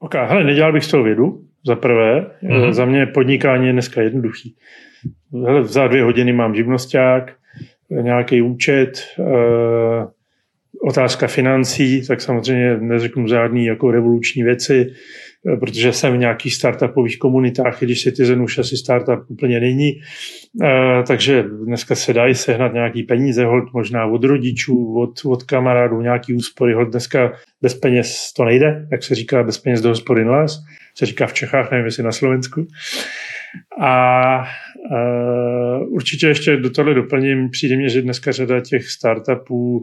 [0.00, 2.30] OK, hele, nedělal bych z toho vědu, za prvé.
[2.42, 2.72] Mm-hmm.
[2.72, 4.56] Za mě podnikání je dneska jednoduchý.
[5.44, 7.32] Hele, za dvě hodiny mám živnosták,
[7.90, 10.06] nějaký účet, eh,
[10.88, 14.86] otázka financí, tak samozřejmě neřeknu žádný jako revoluční věci,
[15.52, 19.90] eh, protože jsem v nějakých startupových komunitách, i když Citizen už asi startup úplně není.
[20.62, 26.00] Eh, takže dneska se dají sehnat nějaký peníze, hold možná od rodičů, od, od kamarádů,
[26.00, 30.28] nějaký úspory, hold dneska bez peněz to nejde, jak se říká, bez peněz do hospodin
[30.28, 30.58] les,
[30.94, 32.66] se říká v Čechách, nevím jestli na Slovensku.
[33.80, 34.44] A
[34.90, 39.82] uh, určitě ještě do tohle doplním, přijde mě, že dneska řada těch startupů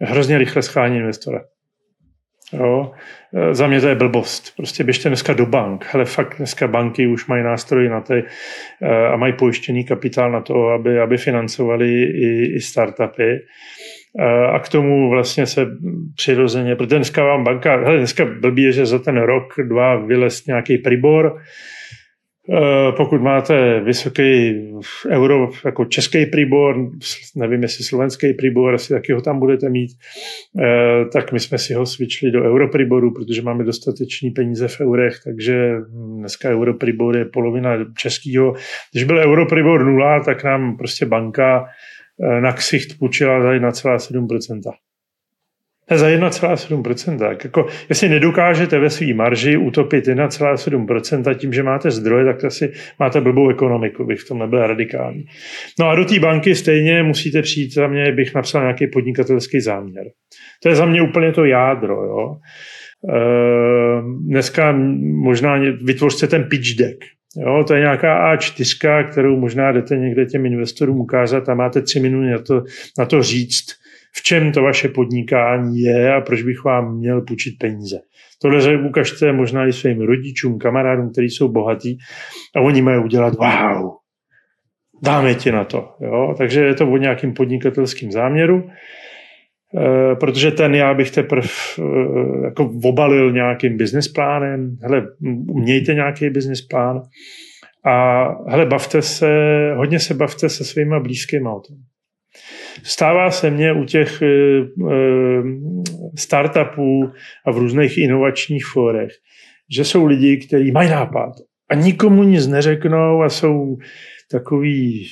[0.00, 1.40] hrozně rychle schání investora.
[2.52, 2.92] Jo.
[3.34, 4.56] E, za mě to je blbost.
[4.56, 5.86] Prostě běžte dneska do bank.
[5.90, 8.24] Hele, fakt dneska banky už mají nástroje na to e,
[9.12, 13.30] a mají pojištěný kapitál na to, aby, aby financovali i, i startupy.
[13.32, 13.38] E,
[14.52, 15.66] a k tomu vlastně se
[16.16, 20.46] přirozeně, protože dneska vám banka, hele, dneska blbý je, že za ten rok, dva vylez
[20.46, 21.36] nějaký pribor,
[22.50, 24.54] Eh, pokud máte vysoký
[25.10, 26.90] euro, jako český příbor,
[27.36, 29.90] nevím jestli slovenský příbor, asi taky ho tam budete mít,
[30.60, 35.14] eh, tak my jsme si ho svičili do europriboru, protože máme dostateční peníze v eurech,
[35.24, 35.72] takže
[36.18, 38.54] dneska europribor je polovina českého.
[38.92, 41.66] Když byl europribor nula, tak nám prostě banka
[42.22, 44.60] eh, na ksicht půjčila tady na celá 7%.
[45.90, 47.18] Ne, za 1,7%.
[47.18, 52.72] Tak jako, jestli nedokážete ve své marži utopit 1,7% tím, že máte zdroje, tak asi
[52.98, 55.24] máte blbou ekonomiku, bych v tom nebyl radikální.
[55.80, 60.04] No a do té banky stejně musíte přijít, za mě bych napsal nějaký podnikatelský záměr.
[60.62, 62.04] To je za mě úplně to jádro.
[62.04, 62.36] Jo?
[63.14, 64.72] Ehm, dneska
[65.02, 67.04] možná vytvořte ten pitch deck.
[67.36, 72.00] Jo, to je nějaká A4, kterou možná jdete někde těm investorům ukázat a máte tři
[72.00, 72.62] minuty na to,
[72.98, 73.66] na to říct,
[74.16, 77.96] v čem to vaše podnikání je a proč bych vám měl půjčit peníze.
[78.42, 81.98] Tohle ukažte možná i svým rodičům, kamarádům, kteří jsou bohatí
[82.56, 83.90] a oni mají udělat wow,
[85.02, 85.88] dáme ti na to.
[86.00, 86.34] Jo?
[86.38, 88.70] Takže je to o nějakým podnikatelským záměru,
[89.76, 91.48] e, protože ten já bych teprve
[91.78, 91.82] e,
[92.44, 94.76] jako obalil nějakým business plánem.
[94.82, 95.06] Hele,
[95.54, 97.02] mějte nějaký business plán
[97.84, 99.28] a hele, bavte se,
[99.76, 101.76] hodně se bavte se svýma blízkými o tom.
[102.82, 105.42] Stává se mně u těch eh, eh,
[106.16, 107.10] startupů
[107.46, 109.10] a v různých inovačních fórech,
[109.76, 111.32] že jsou lidi, kteří mají nápad
[111.70, 113.76] a nikomu nic neřeknou a jsou
[114.30, 115.06] takový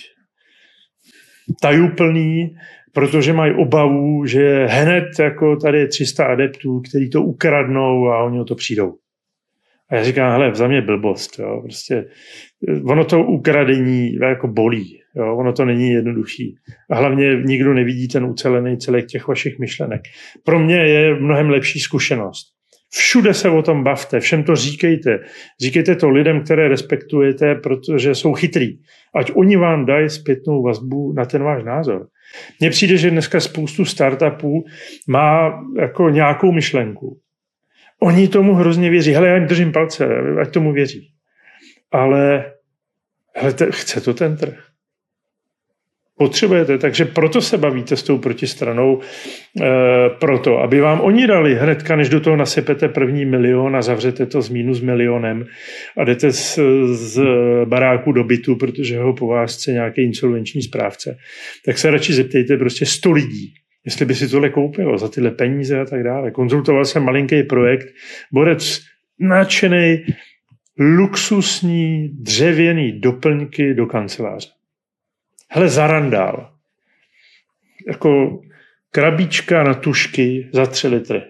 [1.60, 2.56] tajuplný,
[2.92, 8.40] protože mají obavu, že hned jako tady je 300 adeptů, kteří to ukradnou a oni
[8.40, 8.94] o to přijdou.
[9.88, 11.38] A já říkám, hele, za mě blbost.
[11.38, 11.60] Jo.
[11.62, 12.06] Prostě
[12.68, 15.00] eh, ono to ukradení jako bolí.
[15.16, 16.56] Jo, ono to není jednoduchý.
[16.90, 20.00] A hlavně nikdo nevidí ten ucelený celek těch vašich myšlenek.
[20.44, 22.54] Pro mě je mnohem lepší zkušenost.
[22.96, 25.18] Všude se o tom bavte, všem to říkejte.
[25.60, 28.78] Říkejte to lidem, které respektujete, protože jsou chytrý.
[29.14, 32.06] Ať oni vám dají zpětnou vazbu na ten váš názor.
[32.60, 34.64] Mně přijde, že dneska spoustu startupů
[35.08, 37.20] má jako nějakou myšlenku.
[38.02, 39.12] Oni tomu hrozně věří.
[39.12, 40.06] Hele, já jim držím palce,
[40.40, 41.08] ať tomu věří.
[41.92, 42.52] Ale
[43.36, 44.73] hele, chce to ten trh.
[46.18, 46.78] Potřebujete.
[46.78, 49.64] Takže proto se bavíte s tou protistranou, e,
[50.20, 54.42] proto, aby vám oni dali hnedka, než do toho nasypete první milion a zavřete to
[54.42, 55.44] s minus milionem
[55.96, 57.22] a jdete z, z
[57.64, 61.16] baráku do bytu, protože ho po vás chce nějaký insolvenční správce,
[61.64, 63.54] tak se radši zeptejte prostě 100 lidí,
[63.84, 66.30] jestli by si tohle koupilo za tyhle peníze a tak dále.
[66.30, 67.86] Konzultoval jsem malinký projekt,
[68.32, 68.80] borec
[69.20, 70.04] nadšený,
[70.78, 74.53] luxusní dřevěný doplňky do kanceláře.
[75.50, 76.50] Hele, zarandál.
[77.88, 78.40] Jako
[78.90, 81.22] krabička na tušky za tři litry.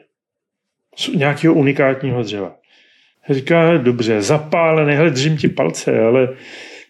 [0.96, 2.56] Z nějakého unikátního dřeva.
[3.30, 6.28] Říká, dobře, zapálený, hele, držím ti palce, ale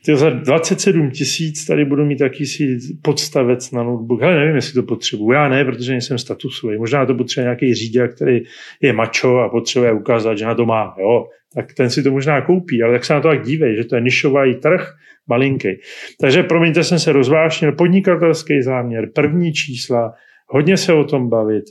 [0.05, 4.21] ty za 27 tisíc tady budu mít jakýsi podstavec na notebook.
[4.21, 5.33] Hele, nevím, jestli to potřebuji.
[5.33, 6.79] Já ne, protože nejsem statusový.
[6.79, 8.41] Možná to potřebuje nějaký řidič, který
[8.81, 10.95] je mačo a potřebuje ukázat, že na to má.
[10.99, 11.27] Jo?
[11.55, 13.95] Tak ten si to možná koupí, ale tak se na to tak dívej, že to
[13.97, 14.93] je nišový trh,
[15.29, 15.69] malinký.
[16.21, 17.73] Takže promiňte, jsem se rozvášnil.
[17.73, 20.13] Podnikatelský záměr, první čísla,
[20.49, 21.65] hodně se o tom bavit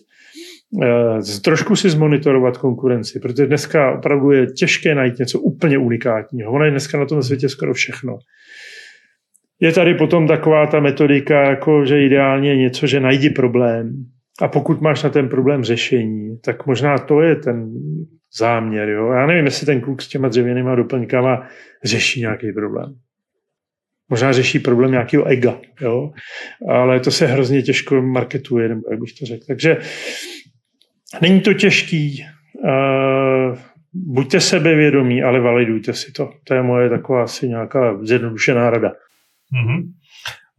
[0.83, 6.51] eh, trošku si zmonitorovat konkurenci, protože dneska opravdu je těžké najít něco úplně unikátního.
[6.51, 8.17] Ono je dneska na tom světě skoro všechno.
[9.59, 14.05] Je tady potom taková ta metodika, jako že ideálně je něco, že najdi problém
[14.41, 17.73] a pokud máš na ten problém řešení, tak možná to je ten
[18.37, 18.89] záměr.
[18.89, 19.11] Jo?
[19.11, 21.47] Já nevím, jestli ten kluk s těma dřevěnýma doplňkama
[21.83, 22.95] řeší nějaký problém.
[24.09, 26.11] Možná řeší problém nějakého ega, jo?
[26.69, 29.45] ale to se hrozně těžko marketuje, nebo jak bych to řekl.
[29.47, 29.77] Takže
[31.21, 32.25] není to těžký,
[32.63, 33.57] uh,
[33.93, 36.33] buďte sebevědomí, ale validujte si to.
[36.43, 38.89] To je moje taková asi nějaká zjednodušená rada.
[38.89, 39.91] Mm-hmm.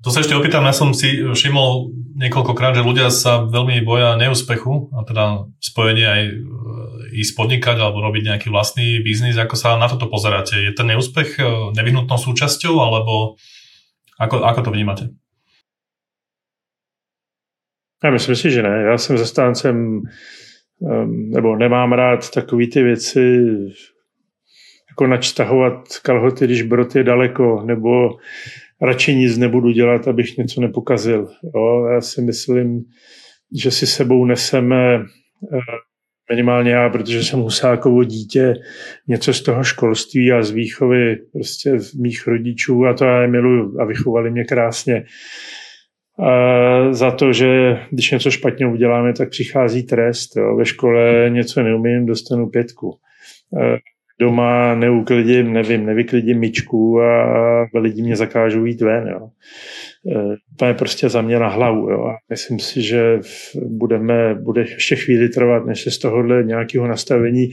[0.05, 4.93] To sa ešte opýtam, ja som si všimol niekoľkokrát, že ľudia sa veľmi boja neúspechu,
[4.93, 6.35] a teda spojenie aj e,
[7.25, 9.41] ísť podnikať alebo robiť nejaký vlastný biznis.
[9.41, 10.61] Ako sa na toto pozeráte?
[10.61, 13.41] Je ten neúspech e, nevyhnutnou súčasťou, alebo
[14.21, 15.05] ako, ako to vnímate?
[18.05, 18.83] Já myslím si, že ne.
[18.83, 20.03] Já jsem zastáncem,
[21.09, 23.45] nebo nemám rád takové ty věci,
[24.91, 27.91] jako načtahovat kalhoty, když brod je daleko, nebo
[28.85, 31.29] radši nic nebudu dělat, abych něco nepokazil.
[31.55, 31.87] Jo?
[31.95, 32.85] Já si myslím,
[33.63, 35.59] že si sebou neseme eh,
[36.31, 38.55] minimálně já, protože jsem husákovo dítě,
[39.09, 43.81] něco z toho školství a z výchovy prostě mých rodičů a to já je miluju
[43.81, 45.05] a vychovali mě krásně.
[46.19, 50.37] A za to, že když něco špatně uděláme, tak přichází trest.
[50.37, 50.57] Jo.
[50.57, 52.99] Ve škole něco neumím, dostanu pětku.
[54.21, 59.09] Doma neuklidím, nevím, nevyklidím myčku a lidi mě zakážou jít ven.
[59.09, 59.29] Jo.
[60.17, 61.91] E, to je prostě za mě na hlavu.
[61.91, 62.05] Jo.
[62.05, 63.21] A myslím si, že
[63.67, 67.51] budeme, bude ještě chvíli trvat, než se z tohohle nějakého nastavení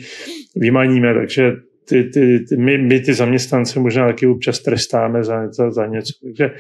[0.55, 1.14] vymaníme.
[1.14, 1.51] Takže
[1.89, 6.14] ty, ty, ty, my, my ty zaměstnance možná taky občas trestáme za, za, za něco.
[6.24, 6.51] Takže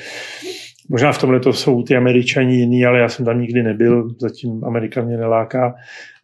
[0.91, 4.65] Možná v tomhle to jsou ty američani jiný, ale já jsem tam nikdy nebyl, zatím
[4.65, 5.73] Amerika mě neláká.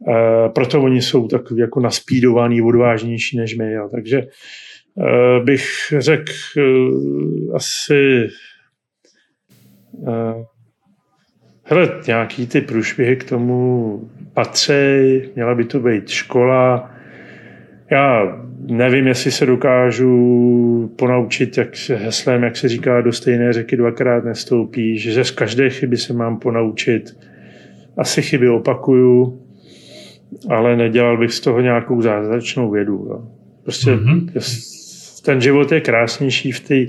[0.07, 3.73] E, proto oni jsou takový jako naspídovaný, odvážnější než my.
[3.73, 3.89] Jo.
[3.91, 4.27] Takže e,
[5.43, 5.63] bych
[5.97, 6.61] řekl e,
[7.55, 8.27] asi
[10.07, 10.33] e,
[11.63, 14.01] hele, nějaký ty průšvihy k tomu
[14.33, 14.73] patří,
[15.35, 16.91] měla by to být škola.
[17.91, 23.77] Já nevím, jestli se dokážu ponaučit, jak se heslem, jak se říká, do stejné řeky
[23.77, 27.17] dvakrát nestoupí, že z každé chyby se mám ponaučit.
[27.97, 29.41] Asi chyby opakuju,
[30.49, 33.07] ale nedělal bych z toho nějakou zázračnou vědu.
[33.09, 33.27] Jo.
[33.63, 34.29] Prostě mm-hmm.
[35.25, 36.85] ten život je krásnější v té,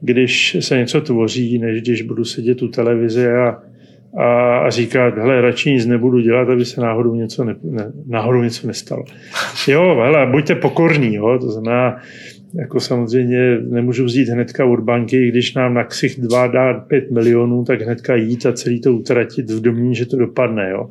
[0.00, 3.62] když se něco tvoří, než když budu sedět u televize a
[4.18, 8.42] a, a říkat, hele, radši nic nebudu dělat, aby se náhodou něco, ne, ne, náhodou
[8.42, 9.04] něco nestalo.
[9.68, 11.96] Jo, hele, buďte pokorní, jo, to znamená,
[12.54, 17.64] jako samozřejmě nemůžu vzít hnedka od banky, když nám na ksich dva dá 5 milionů,
[17.64, 20.70] tak hnedka jít a celý to utratit v domě, že to dopadne.
[20.70, 20.88] Jo.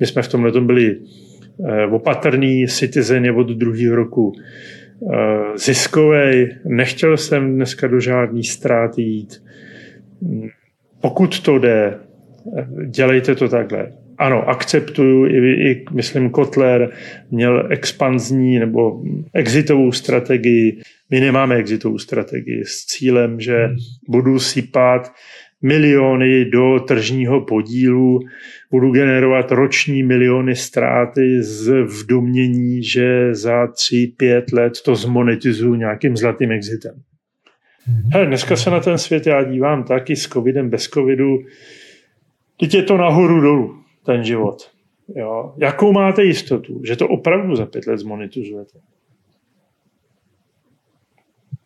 [0.00, 0.96] My jsme v tomhle tom byli
[1.68, 4.32] eh, opatrný, citizen je od druhého roku
[5.12, 9.42] eh, ziskový, nechtěl jsem dneska do žádný ztráty jít.
[11.00, 11.94] Pokud to jde,
[12.86, 13.92] dělejte to takhle.
[14.18, 16.92] Ano, akceptuju, i, i myslím Kotler
[17.30, 19.02] měl expanzní nebo
[19.34, 20.80] exitovou strategii.
[21.10, 23.68] My nemáme exitovou strategii s cílem, že
[24.08, 25.12] budu sypat
[25.62, 28.20] miliony do tržního podílu,
[28.70, 35.74] budu generovat roční miliony ztráty z v domění, že za tři, pět let to zmonetizuju
[35.74, 36.94] nějakým zlatým exitem.
[37.88, 38.10] Mhm.
[38.12, 41.38] Hele, dneska se na ten svět já dívám taky s covidem, bez covidu.
[42.60, 44.70] Teď je to nahoru dolů, ten život.
[45.16, 45.54] Jo.
[45.56, 48.78] Jakou máte jistotu, že to opravdu za pět let zmonetizujete?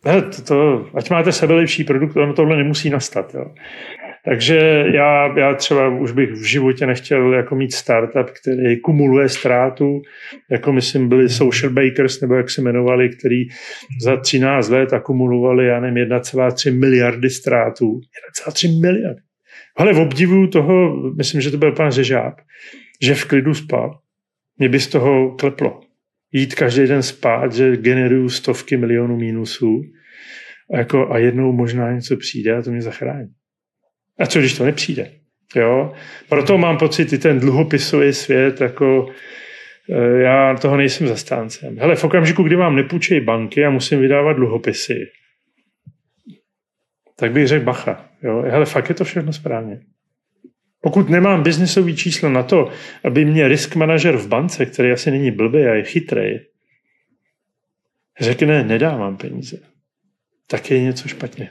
[0.02, 3.34] to, to, ať máte sebelepší produkt, ono tohle nemusí nastat.
[3.34, 3.54] Jo.
[4.24, 10.02] Takže já, já třeba už bych v životě nechtěl jako mít startup, který kumuluje ztrátu,
[10.50, 13.44] jako myslím byli social bakers, nebo jak se jmenovali, který
[14.02, 18.00] za 13 let akumulovali, já nevím, 1,3 miliardy ztrátů.
[18.46, 19.20] 1,3 miliardy.
[19.76, 22.40] Ale v obdivu toho, myslím, že to byl pan Řežáb,
[23.02, 23.98] že v klidu spal.
[24.58, 25.80] Mě by z toho kleplo.
[26.32, 29.82] Jít každý den spát, že generuju stovky milionů mínusů
[30.74, 33.28] a, jako, a jednou možná něco přijde a to mě zachrání.
[34.18, 35.10] A co když to nepřijde?
[35.56, 35.92] Jo?
[36.28, 39.06] Proto mám pocit, i ten dluhopisový svět, jako
[39.90, 41.78] e, já toho nejsem zastáncem.
[41.78, 44.94] Hele, v okamžiku, kdy vám nepůjčejí banky a musím vydávat dluhopisy,
[47.20, 48.04] tak bych řekl bacha.
[48.22, 48.42] Jo?
[48.48, 49.80] Hele, fakt je to všechno správně.
[50.80, 52.70] Pokud nemám biznisový číslo na to,
[53.04, 56.38] aby mě risk manažer v bance, který asi není blbý a je chytrý,
[58.20, 59.58] řekne, nedávám peníze,
[60.46, 61.50] tak je něco špatně.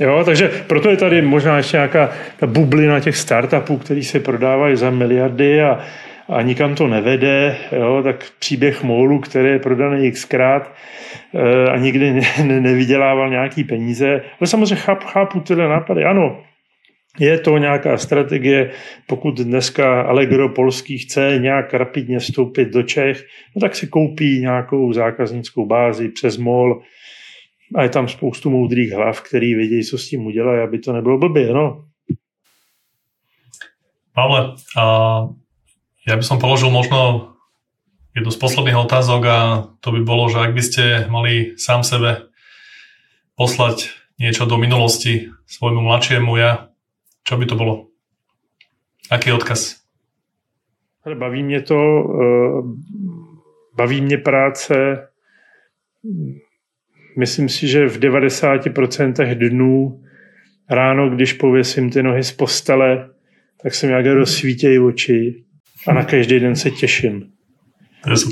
[0.00, 4.76] Jo, takže proto je tady možná ještě nějaká ta bublina těch startupů, který se prodávají
[4.76, 5.84] za miliardy a,
[6.28, 10.74] a nikam to nevede, jo, tak příběh Molu, který je prodaný xkrát
[11.34, 14.22] e, a nikdy ne, ne, nevydělával nějaký peníze.
[14.40, 16.04] Ale samozřejmě chápu, chápu tyhle nápady.
[16.04, 16.42] Ano,
[17.18, 18.70] je to nějaká strategie,
[19.06, 23.24] pokud dneska Allegro polský chce nějak rapidně vstoupit do Čech,
[23.56, 26.82] no tak si koupí nějakou zákaznickou bázi přes MOL,
[27.74, 31.18] a je tam spoustu moudrých hlav, který vědí, co s tím udělají, aby to nebylo
[31.18, 31.84] blbě, no.
[34.14, 35.28] Pavle, a
[36.04, 37.32] ja by som položil možno
[38.14, 39.38] jednu z posledných otázok a
[39.80, 42.30] to by bolo, že ak by ste mali sám sebe
[43.34, 43.90] poslať
[44.20, 46.70] niečo do minulosti svojmu mladšiemu ja,
[47.26, 47.74] čo by to bolo?
[49.10, 49.82] Aký odkaz?
[51.04, 52.62] Baví mě to, eh,
[53.76, 54.74] baví mě práce
[57.16, 60.02] myslím si, že v 90% dnů
[60.70, 63.10] ráno, když pověsím ty nohy z postele,
[63.62, 65.43] tak se mi jak rozsvítějí oči
[65.86, 67.24] a na každý den se těším.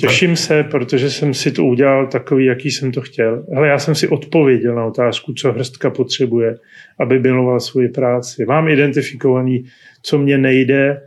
[0.01, 3.47] Těším se, protože jsem si to udělal takový, jaký jsem to chtěl.
[3.57, 6.55] Ale já jsem si odpověděl na otázku, co hrstka potřebuje,
[7.01, 8.45] aby miloval svoji práci.
[8.45, 9.65] Mám identifikovaný,
[10.03, 11.01] co mě nejde,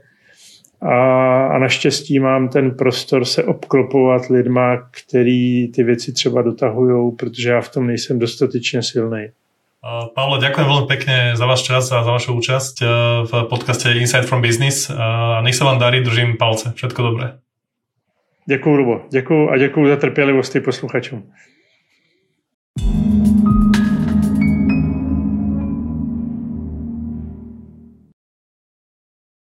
[0.81, 7.49] a, a naštěstí mám ten prostor se obklopovat lidma, který ty věci třeba dotahují, protože
[7.49, 9.27] já v tom nejsem dostatečně silný.
[9.86, 12.86] Pavle, ďakujem veľmi pekne za váš čas a za vašu účasť e,
[13.30, 14.90] v podcaste Insight from Business.
[14.90, 16.74] A nech sa vám darí, držím palce.
[16.74, 17.38] Všetko dobré.
[18.49, 19.02] Děkuji, Rubo.
[19.10, 21.30] Děkuji a děkuji za trpělivost posluchačům.